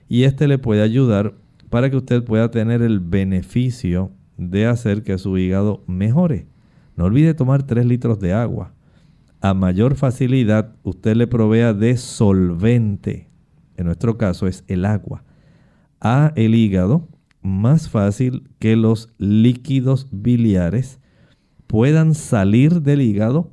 [0.08, 1.34] Y este le puede ayudar
[1.70, 6.46] para que usted pueda tener el beneficio de hacer que su hígado mejore.
[6.96, 8.72] No olvide tomar 3 litros de agua
[9.44, 13.28] a mayor facilidad usted le provea de solvente,
[13.76, 15.22] en nuestro caso es el agua,
[16.00, 17.10] a el hígado,
[17.42, 20.98] más fácil que los líquidos biliares
[21.66, 23.52] puedan salir del hígado,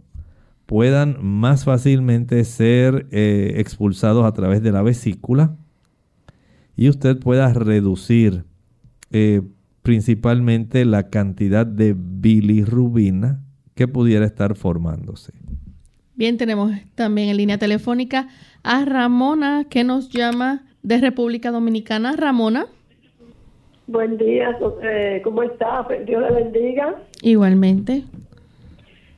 [0.65, 5.57] puedan más fácilmente ser eh, expulsados a través de la vesícula
[6.77, 8.45] y usted pueda reducir
[9.09, 9.41] eh,
[9.81, 13.43] principalmente la cantidad de bilirrubina
[13.75, 15.33] que pudiera estar formándose.
[16.15, 18.27] Bien, tenemos también en línea telefónica
[18.63, 22.15] a Ramona que nos llama de República Dominicana.
[22.17, 22.67] Ramona.
[23.87, 25.87] Buen día, eh, ¿cómo está?
[26.05, 26.95] Dios le bendiga.
[27.21, 28.03] Igualmente.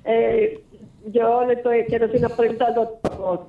[0.05, 0.61] Eh,
[1.11, 3.47] yo le estoy, quiero hacer una pregunta al doctor.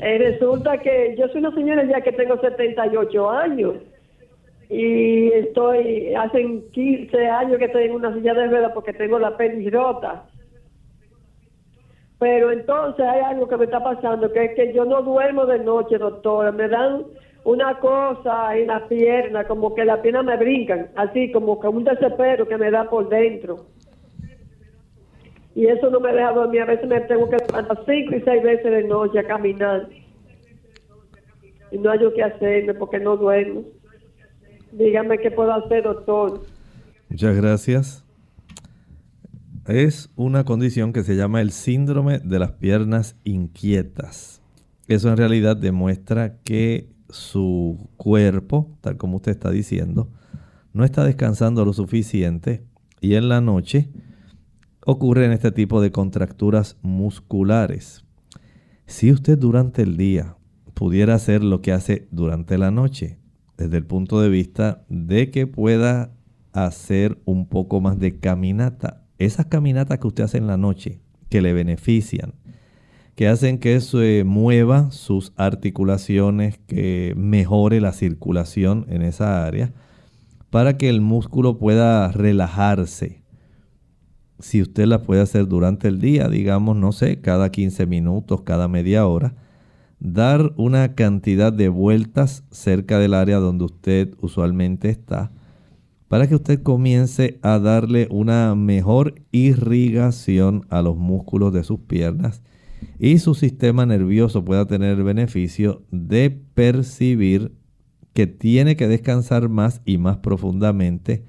[0.00, 3.74] Eh, resulta que yo soy una señora ya que tengo 78 años
[4.68, 9.36] y estoy, hace 15 años que estoy en una silla de ruedas porque tengo la
[9.36, 10.24] penis rota.
[12.18, 15.58] Pero entonces hay algo que me está pasando, que es que yo no duermo de
[15.58, 16.50] noche, doctora.
[16.50, 17.04] Me dan
[17.44, 21.84] una cosa en la pierna, como que las piernas me brincan, así como que un
[21.84, 23.66] desespero que me da por dentro.
[25.54, 26.62] Y eso no me deja dormir.
[26.62, 29.88] A veces me tengo que levantar cinco y seis veces de noche a caminar.
[31.70, 33.64] Y no hay yo que hacerme porque no duermo.
[34.72, 36.40] Dígame qué puedo hacer, doctor.
[37.08, 38.05] Muchas gracias
[39.68, 44.42] es una condición que se llama el síndrome de las piernas inquietas.
[44.88, 50.10] Eso en realidad demuestra que su cuerpo, tal como usted está diciendo,
[50.72, 52.64] no está descansando lo suficiente
[53.00, 53.90] y en la noche
[54.84, 58.04] ocurren este tipo de contracturas musculares.
[58.86, 60.36] Si usted durante el día
[60.74, 63.18] pudiera hacer lo que hace durante la noche,
[63.56, 66.12] desde el punto de vista de que pueda
[66.52, 71.40] hacer un poco más de caminata esas caminatas que usted hace en la noche, que
[71.40, 72.34] le benefician,
[73.14, 79.72] que hacen que se mueva sus articulaciones, que mejore la circulación en esa área,
[80.50, 83.22] para que el músculo pueda relajarse.
[84.38, 88.68] Si usted la puede hacer durante el día, digamos, no sé, cada 15 minutos, cada
[88.68, 89.34] media hora,
[89.98, 95.32] dar una cantidad de vueltas cerca del área donde usted usualmente está,
[96.08, 102.42] para que usted comience a darle una mejor irrigación a los músculos de sus piernas
[102.98, 107.52] y su sistema nervioso pueda tener el beneficio de percibir
[108.12, 111.24] que tiene que descansar más y más profundamente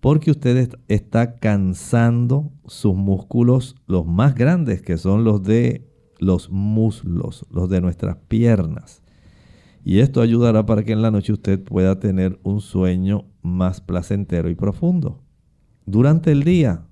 [0.00, 5.88] porque usted está cansando sus músculos, los más grandes que son los de
[6.18, 9.02] los muslos, los de nuestras piernas.
[9.88, 14.50] Y esto ayudará para que en la noche usted pueda tener un sueño más placentero
[14.50, 15.22] y profundo.
[15.86, 16.84] Durante el día,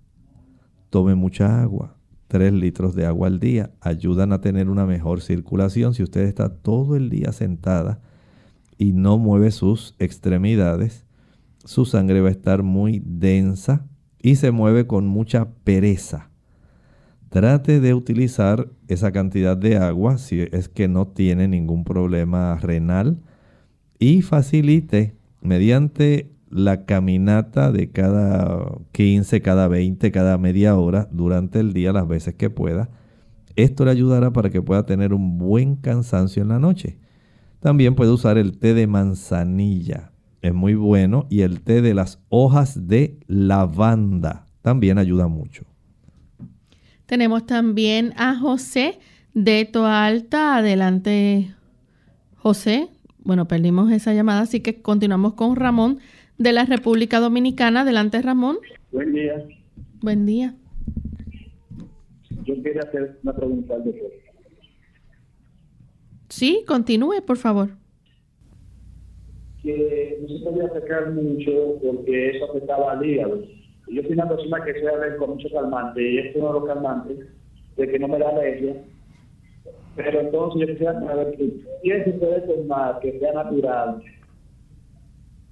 [0.89, 1.99] tome mucha agua.
[2.29, 5.93] 3 litros de agua al día ayudan a tener una mejor circulación.
[5.93, 8.01] Si usted está todo el día sentada
[8.79, 11.05] y no mueve sus extremidades,
[11.67, 13.87] su sangre va a estar muy densa
[14.23, 16.31] y se mueve con mucha pereza.
[17.29, 23.19] Trate de utilizar esa cantidad de agua si es que no tiene ningún problema renal
[23.99, 31.73] y facilite mediante la caminata de cada 15, cada 20, cada media hora durante el
[31.73, 32.89] día las veces que pueda.
[33.57, 36.99] Esto le ayudará para que pueda tener un buen cansancio en la noche.
[37.61, 40.13] También puede usar el té de manzanilla.
[40.43, 41.27] Es muy bueno.
[41.31, 45.66] Y el té de las hojas de lavanda también ayuda mucho.
[47.07, 48.99] Tenemos también a José
[49.33, 50.57] de Toa Alta.
[50.57, 51.55] Adelante,
[52.37, 52.89] José.
[53.21, 56.01] Bueno, perdimos esa llamada, así que continuamos con Ramón
[56.39, 57.83] de la República Dominicana.
[57.83, 58.59] Adelante, Ramón.
[58.91, 59.47] Buen día.
[60.01, 60.55] Buen día.
[62.45, 64.11] Yo quería hacer una pregunta al doctor.
[66.29, 67.71] Sí, continúe, por favor.
[69.63, 73.43] Que no se podía acercar mucho porque eso afectaba al hígado.
[73.89, 76.69] Yo soy una persona que se con mucho calmante y esto es uno de los
[76.69, 77.19] calmantes
[77.77, 78.83] de que no me da alergia.
[79.95, 81.37] Pero entonces yo quisiera saber
[81.83, 84.03] qué se puede tomar que sea natural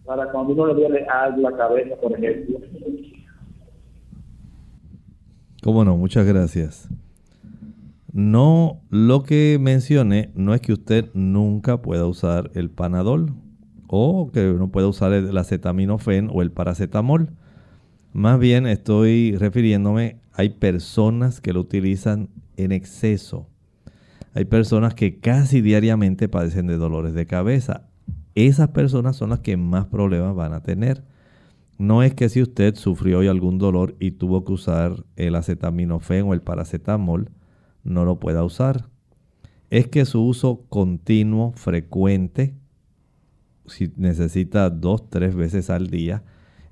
[0.04, 2.58] para cuando uno le duele algo la cabeza, por ejemplo.
[5.62, 6.90] Cómo no, muchas gracias.
[8.12, 13.32] No, lo que mencioné no es que usted nunca pueda usar el panadol
[13.88, 17.30] o que no pueda usar el acetaminofén o el paracetamol.
[18.14, 23.50] Más bien estoy refiriéndome, hay personas que lo utilizan en exceso.
[24.32, 27.90] Hay personas que casi diariamente padecen de dolores de cabeza
[28.34, 31.04] esas personas son las que más problemas van a tener.
[31.78, 36.26] No es que si usted sufrió hoy algún dolor y tuvo que usar el acetaminofén
[36.26, 37.30] o el paracetamol,
[37.84, 38.88] no lo pueda usar.
[39.70, 42.54] Es que su uso continuo, frecuente,
[43.66, 46.22] si necesita dos, tres veces al día.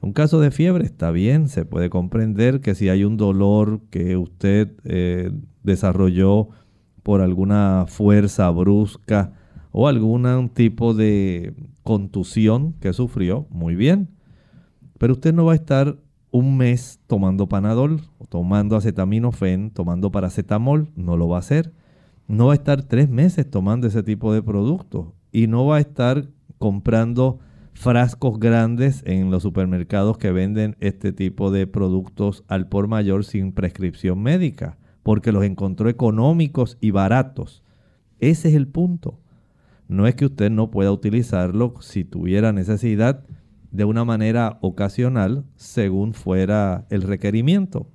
[0.03, 4.17] Un caso de fiebre está bien, se puede comprender que si hay un dolor que
[4.17, 5.31] usted eh,
[5.63, 6.49] desarrolló
[7.03, 9.33] por alguna fuerza brusca,
[9.73, 14.11] o algún tipo de contusión que sufrió, muy bien.
[14.99, 15.97] Pero usted no va a estar
[16.31, 21.73] un mes tomando panadol, tomando acetaminofén, tomando paracetamol, no lo va a hacer.
[22.29, 25.81] No va a estar tres meses tomando ese tipo de productos y no va a
[25.81, 26.29] estar
[26.59, 27.41] comprando
[27.83, 33.51] frascos grandes en los supermercados que venden este tipo de productos al por mayor sin
[33.51, 37.65] prescripción médica, porque los encontró económicos y baratos.
[38.21, 39.19] Ese es el punto.
[39.89, 43.25] No es que usted no pueda utilizarlo si tuviera necesidad
[43.73, 47.89] de una manera ocasional según fuera el requerimiento.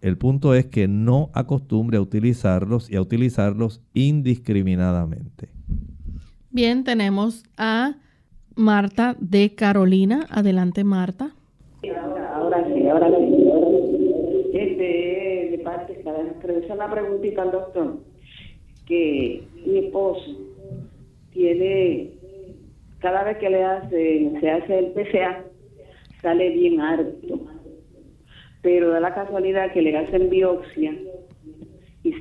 [0.00, 5.48] El punto es que no acostumbre a utilizarlos y a utilizarlos indiscriminadamente.
[6.50, 7.94] Bien, tenemos a
[8.56, 10.26] Marta de Carolina.
[10.30, 11.30] Adelante, Marta.
[12.34, 13.42] Ahora, sí, ahora sí.
[14.52, 16.18] Este, de parte, para
[16.74, 17.98] una preguntita al doctor,
[18.86, 20.36] que mi esposo
[21.32, 22.10] tiene,
[23.00, 25.44] cada vez que le hace, se hace el PCA,
[26.20, 27.40] sale bien harto.
[28.60, 30.94] Pero da la casualidad que le hacen biopsia
[32.04, 32.14] y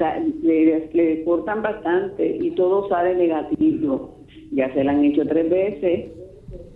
[0.43, 4.17] le, cortan bastante y todo sale negativo.
[4.51, 6.20] Ya se la han hecho tres veces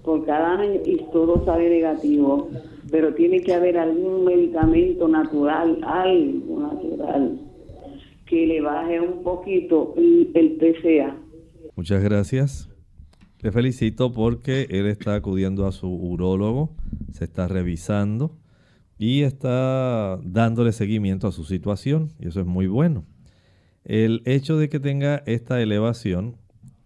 [0.05, 2.49] por cada año y todo sale negativo.
[2.91, 7.39] Pero tiene que haber algún medicamento natural, algo natural,
[8.25, 11.17] que le baje un poquito el, PCA
[11.75, 12.69] Muchas gracias.
[13.41, 16.71] Le felicito porque él está acudiendo a su urólogo,
[17.11, 18.31] se está revisando
[18.97, 23.03] y está dándole seguimiento a su situación y eso es muy bueno.
[23.83, 26.37] El hecho de que tenga esta elevación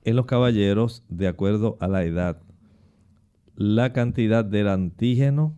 [0.04, 2.42] en los caballeros, de acuerdo a la edad,
[3.60, 5.54] la cantidad del antígeno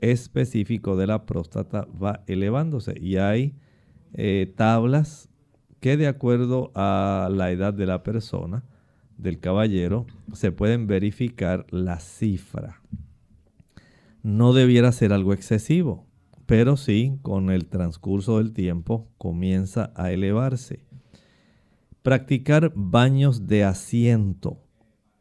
[0.00, 3.54] específico de la próstata va elevándose y hay
[4.14, 5.28] eh, tablas
[5.78, 8.64] que de acuerdo a la edad de la persona,
[9.18, 12.80] del caballero, se pueden verificar la cifra.
[14.22, 16.06] No debiera ser algo excesivo,
[16.46, 20.86] pero sí con el transcurso del tiempo comienza a elevarse.
[22.00, 24.62] Practicar baños de asiento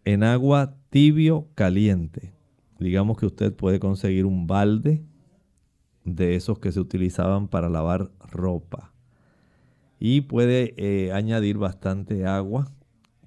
[0.08, 2.32] en agua tibio caliente.
[2.80, 5.04] Digamos que usted puede conseguir un balde
[6.06, 8.94] de esos que se utilizaban para lavar ropa
[10.00, 12.72] y puede eh, añadir bastante agua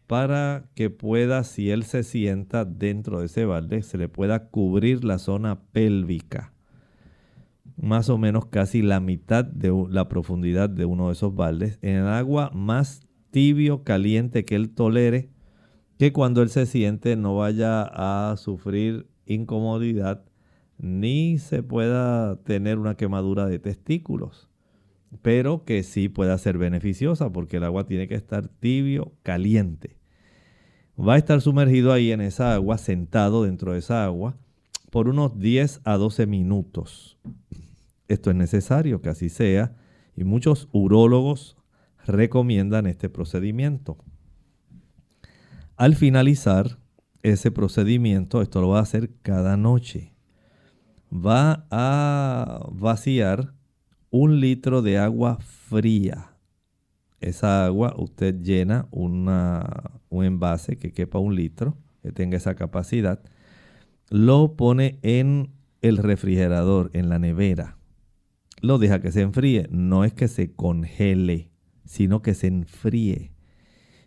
[0.06, 5.04] para que pueda, si él se sienta dentro de ese balde, se le pueda cubrir
[5.04, 6.54] la zona pélvica.
[7.76, 11.78] Más o menos casi la mitad de la profundidad de uno de esos baldes.
[11.82, 15.28] En el agua más tibio, caliente que él tolere,
[16.00, 20.24] que cuando él se siente no vaya a sufrir incomodidad
[20.78, 24.48] ni se pueda tener una quemadura de testículos.
[25.20, 29.98] pero que sí pueda ser beneficiosa porque el agua tiene que estar tibio, caliente.
[30.98, 34.38] Va a estar sumergido ahí en esa agua, sentado dentro de esa agua,
[34.90, 37.18] por unos 10 a 12 minutos.
[38.08, 39.76] Esto es necesario que así sea
[40.16, 41.58] y muchos urólogos
[42.06, 43.98] recomiendan este procedimiento.
[45.80, 46.78] Al finalizar
[47.22, 50.12] ese procedimiento, esto lo va a hacer cada noche,
[51.10, 53.54] va a vaciar
[54.10, 56.36] un litro de agua fría.
[57.22, 59.26] Esa agua usted llena un
[60.10, 63.22] envase que quepa un litro, que tenga esa capacidad,
[64.10, 67.78] lo pone en el refrigerador, en la nevera.
[68.60, 69.66] Lo deja que se enfríe.
[69.70, 71.48] No es que se congele,
[71.86, 73.32] sino que se enfríe.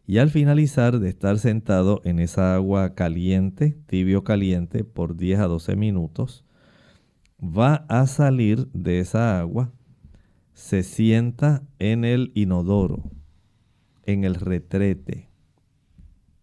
[0.06, 5.48] Y al finalizar de estar sentado en esa agua caliente, tibio caliente, por 10 a
[5.48, 6.44] 12 minutos,
[7.42, 9.72] va a salir de esa agua,
[10.54, 13.12] se sienta en el inodoro,
[14.06, 15.30] en el retrete,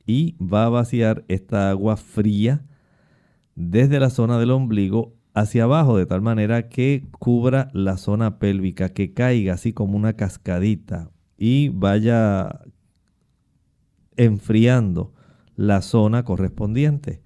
[0.06, 2.64] y va a vaciar esta agua fría
[3.54, 8.88] desde la zona del ombligo hacia abajo, de tal manera que cubra la zona pélvica,
[8.88, 12.60] que caiga así como una cascadita y vaya
[14.20, 15.14] enfriando
[15.56, 17.22] la zona correspondiente.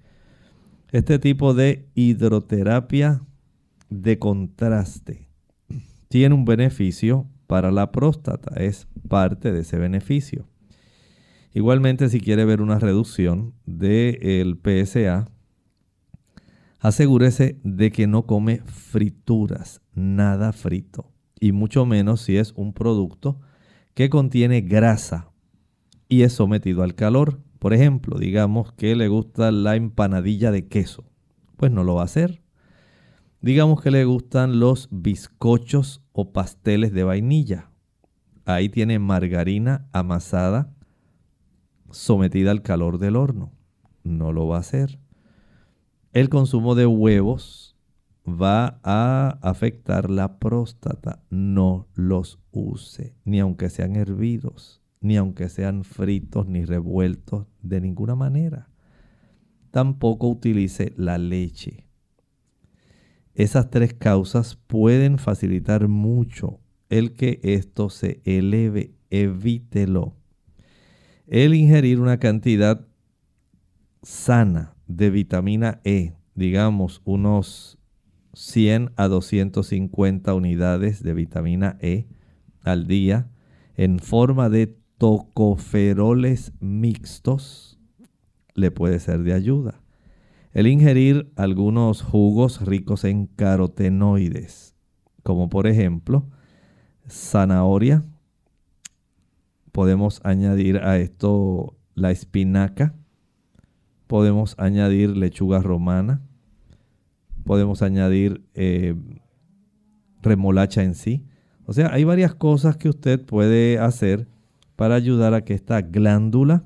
[0.93, 3.21] Este tipo de hidroterapia
[3.89, 5.27] de contraste
[6.07, 10.47] tiene un beneficio para la próstata, es parte de ese beneficio.
[11.53, 15.27] Igualmente, si quiere ver una reducción del PSA,
[16.79, 23.41] asegúrese de que no come frituras, nada frito, y mucho menos si es un producto
[23.93, 25.34] que contiene grasa
[26.07, 27.39] y es sometido al calor.
[27.59, 31.05] Por ejemplo, digamos que le gusta la empanadilla de queso,
[31.57, 32.41] pues no lo va a hacer.
[33.41, 37.69] Digamos que le gustan los bizcochos o pasteles de vainilla.
[38.45, 40.73] Ahí tiene margarina amasada
[41.91, 43.51] sometida al calor del horno.
[44.03, 44.99] No lo va a hacer.
[46.11, 47.75] El consumo de huevos
[48.27, 51.23] va a afectar la próstata.
[51.29, 58.15] No los use, ni aunque sean hervidos, ni aunque sean fritos, ni revueltos, de ninguna
[58.15, 58.69] manera.
[59.69, 61.87] Tampoco utilice la leche.
[63.35, 68.95] Esas tres causas pueden facilitar mucho el que esto se eleve.
[69.11, 70.15] Evítelo.
[71.27, 72.87] El ingerir una cantidad
[74.01, 77.77] sana de vitamina E, digamos unos
[78.33, 82.07] 100 a 250 unidades de vitamina E
[82.63, 83.29] al día
[83.75, 87.79] en forma de tocoferoles mixtos,
[88.53, 89.81] le puede ser de ayuda.
[90.53, 94.73] El ingerir algunos jugos ricos en carotenoides,
[95.23, 96.29] como por ejemplo
[97.09, 98.05] zanahoria,
[99.71, 102.95] podemos añadir a esto la espinaca,
[104.07, 106.21] podemos añadir lechuga romana,
[107.43, 108.95] podemos añadir eh,
[110.21, 111.25] remolacha en sí.
[111.65, 114.27] O sea, hay varias cosas que usted puede hacer
[114.75, 116.65] para ayudar a que esta glándula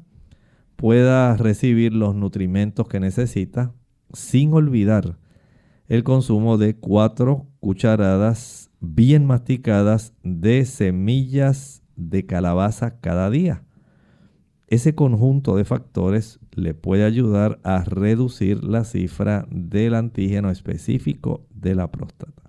[0.75, 3.73] pueda recibir los nutrimentos que necesita
[4.13, 5.17] sin olvidar
[5.87, 13.63] el consumo de cuatro cucharadas bien masticadas de semillas de calabaza cada día.
[14.67, 21.73] Ese conjunto de factores le puede ayudar a reducir la cifra del antígeno específico de
[21.73, 22.43] la próstata.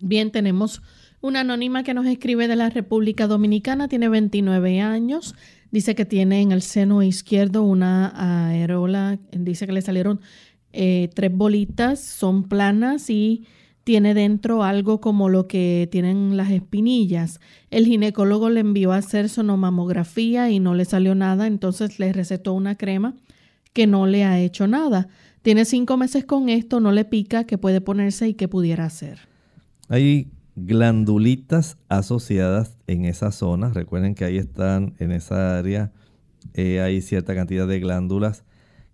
[0.00, 0.82] Bien, tenemos
[1.20, 5.34] una anónima que nos escribe de la República Dominicana, tiene 29 años,
[5.70, 10.20] dice que tiene en el seno izquierdo una aerola, dice que le salieron
[10.72, 13.46] eh, tres bolitas, son planas y
[13.84, 17.40] tiene dentro algo como lo que tienen las espinillas.
[17.70, 22.52] El ginecólogo le envió a hacer sonomamografía y no le salió nada, entonces le recetó
[22.52, 23.16] una crema
[23.72, 25.08] que no le ha hecho nada.
[25.42, 29.20] Tiene cinco meses con esto, no le pica, que puede ponerse y que pudiera hacer.
[29.88, 30.28] Hay
[30.66, 33.70] glandulitas asociadas en esa zona.
[33.72, 35.92] Recuerden que ahí están en esa área,
[36.54, 38.44] eh, hay cierta cantidad de glándulas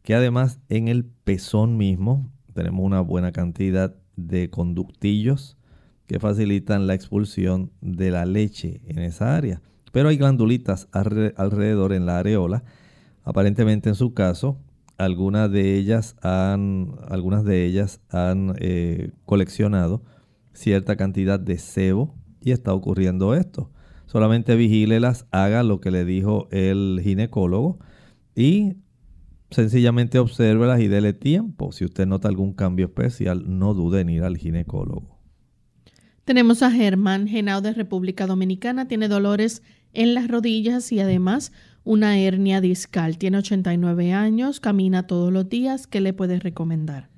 [0.02, 5.56] que además en el pezón mismo tenemos una buena cantidad de conductillos
[6.06, 9.62] que facilitan la expulsión de la leche en esa área.
[9.92, 12.64] Pero hay glandulitas alrededor en la areola.
[13.22, 14.58] Aparentemente en su caso,
[14.98, 20.02] algunas de ellas han, algunas de ellas han eh, coleccionado
[20.54, 23.70] cierta cantidad de sebo y está ocurriendo esto.
[24.06, 27.78] Solamente vigílelas, haga lo que le dijo el ginecólogo
[28.34, 28.76] y
[29.50, 31.72] sencillamente obsérvelas y dele tiempo.
[31.72, 35.18] Si usted nota algún cambio especial, no dude en ir al ginecólogo.
[36.24, 38.88] Tenemos a Germán Genao de República Dominicana.
[38.88, 41.52] Tiene dolores en las rodillas y además
[41.84, 43.18] una hernia discal.
[43.18, 45.86] Tiene 89 años, camina todos los días.
[45.86, 47.10] ¿Qué le puede recomendar?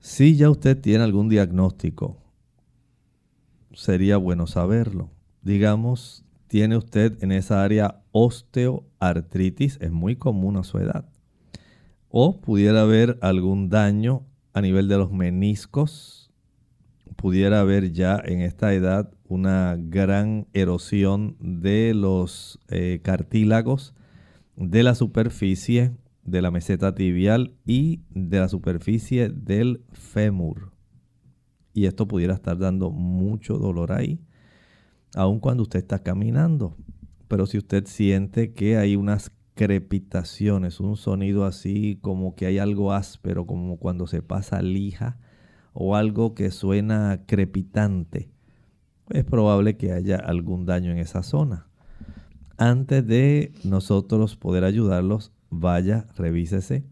[0.00, 2.21] Si ya usted tiene algún diagnóstico,
[3.74, 5.10] sería bueno saberlo.
[5.42, 11.08] Digamos, tiene usted en esa área osteoartritis, es muy común a su edad.
[12.08, 16.30] O pudiera haber algún daño a nivel de los meniscos,
[17.16, 23.94] pudiera haber ya en esta edad una gran erosión de los eh, cartílagos
[24.56, 25.92] de la superficie
[26.24, 30.71] de la meseta tibial y de la superficie del fémur.
[31.74, 34.20] Y esto pudiera estar dando mucho dolor ahí,
[35.14, 36.76] aun cuando usted está caminando.
[37.28, 42.92] Pero si usted siente que hay unas crepitaciones, un sonido así como que hay algo
[42.92, 45.18] áspero, como cuando se pasa lija,
[45.72, 48.30] o algo que suena crepitante,
[49.10, 51.68] es probable que haya algún daño en esa zona.
[52.56, 56.84] Antes de nosotros poder ayudarlos, vaya, revísese,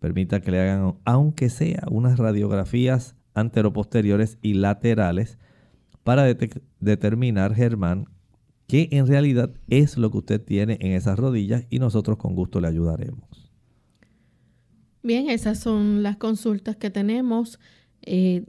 [0.00, 5.38] permita que le hagan, aunque sea unas radiografías anteroposteriores y laterales,
[6.04, 6.24] para
[6.80, 8.06] determinar, Germán,
[8.66, 12.60] qué en realidad es lo que usted tiene en esas rodillas y nosotros con gusto
[12.60, 13.50] le ayudaremos.
[15.02, 17.58] Bien, esas son las consultas que tenemos.
[18.02, 18.44] Eh,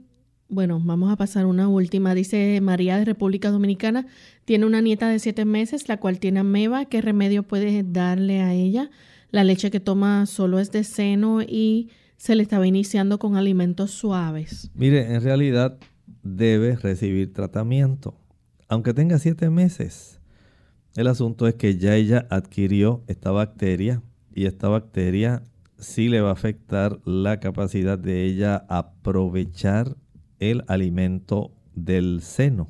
[0.49, 2.15] bueno, vamos a pasar una última.
[2.15, 4.07] Dice María de República Dominicana,
[4.45, 6.85] tiene una nieta de siete meses, la cual tiene ameba.
[6.85, 8.89] ¿Qué remedio puede darle a ella?
[9.31, 11.89] La leche que toma solo es de seno y
[12.19, 14.69] se le estaba iniciando con alimentos suaves.
[14.75, 15.77] Mire, en realidad
[16.21, 18.13] debe recibir tratamiento,
[18.67, 20.19] aunque tenga siete meses.
[20.95, 24.03] El asunto es que ya ella adquirió esta bacteria
[24.35, 25.43] y esta bacteria
[25.77, 29.95] sí le va a afectar la capacidad de ella aprovechar
[30.39, 32.69] el alimento del seno.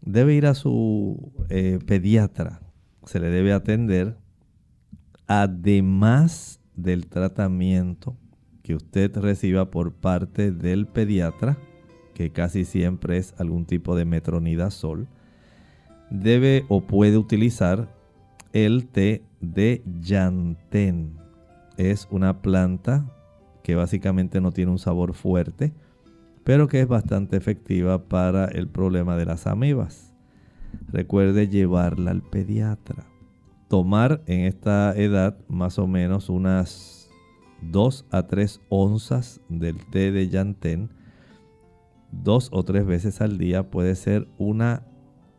[0.00, 2.60] Debe ir a su eh, pediatra,
[3.04, 4.16] se le debe atender,
[5.28, 8.16] además del tratamiento
[8.70, 11.58] que usted reciba por parte del pediatra,
[12.14, 15.08] que casi siempre es algún tipo de metronidazol,
[16.08, 17.92] debe o puede utilizar
[18.52, 21.18] el té de llantén
[21.78, 23.10] es una planta
[23.64, 25.72] que básicamente no tiene un sabor fuerte,
[26.44, 30.14] pero que es bastante efectiva para el problema de las amebas.
[30.92, 33.04] Recuerde llevarla al pediatra.
[33.66, 36.99] Tomar en esta edad más o menos unas
[37.62, 40.90] 2 a 3 onzas del té de llantén
[42.12, 44.82] dos o tres veces al día puede ser una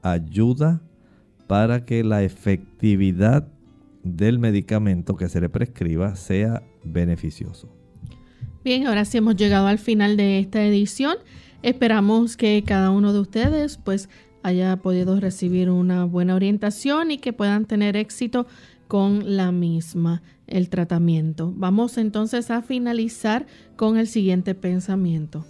[0.01, 0.82] ayuda
[1.47, 3.47] para que la efectividad
[4.03, 7.69] del medicamento que se le prescriba sea beneficioso.
[8.63, 11.17] Bien, ahora sí hemos llegado al final de esta edición.
[11.61, 14.09] Esperamos que cada uno de ustedes pues
[14.43, 18.47] haya podido recibir una buena orientación y que puedan tener éxito
[18.88, 21.53] con la misma, el tratamiento.
[21.55, 25.45] Vamos entonces a finalizar con el siguiente pensamiento.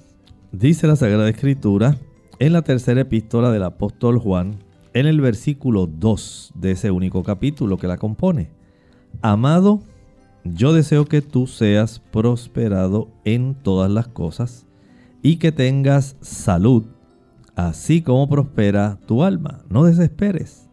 [0.51, 1.97] Dice la Sagrada Escritura
[2.39, 4.57] en la tercera epístola del apóstol Juan,
[4.93, 8.49] en el versículo 2 de ese único capítulo que la compone.
[9.21, 9.81] Amado,
[10.43, 14.65] yo deseo que tú seas prosperado en todas las cosas
[15.21, 16.83] y que tengas salud,
[17.55, 19.63] así como prospera tu alma.
[19.69, 20.67] No desesperes.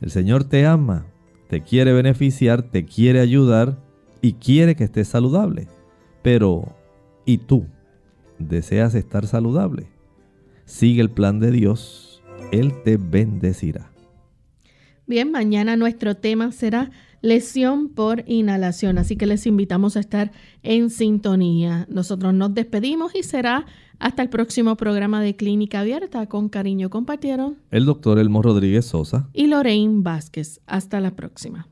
[0.00, 1.06] El Señor te ama,
[1.50, 3.76] te quiere beneficiar, te quiere ayudar
[4.22, 5.68] y quiere que estés saludable.
[6.22, 6.74] Pero,
[7.26, 7.66] ¿y tú?
[8.38, 9.86] ¿Deseas estar saludable?
[10.64, 12.10] Sigue el plan de Dios
[12.50, 13.90] él te bendecirá.
[15.06, 16.90] Bien, mañana nuestro tema será
[17.20, 20.30] lesión por inhalación, así que les invitamos a estar
[20.62, 21.86] en sintonía.
[21.90, 23.66] Nosotros nos despedimos y será
[24.00, 26.26] hasta el próximo programa de Clínica Abierta.
[26.26, 30.60] Con cariño compartieron el doctor Elmo Rodríguez Sosa y Lorraine Vázquez.
[30.66, 31.68] Hasta la próxima.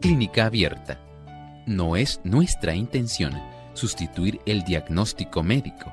[0.00, 1.00] Clínica Abierta.
[1.66, 3.32] No es nuestra intención
[3.74, 5.92] sustituir el diagnóstico médico.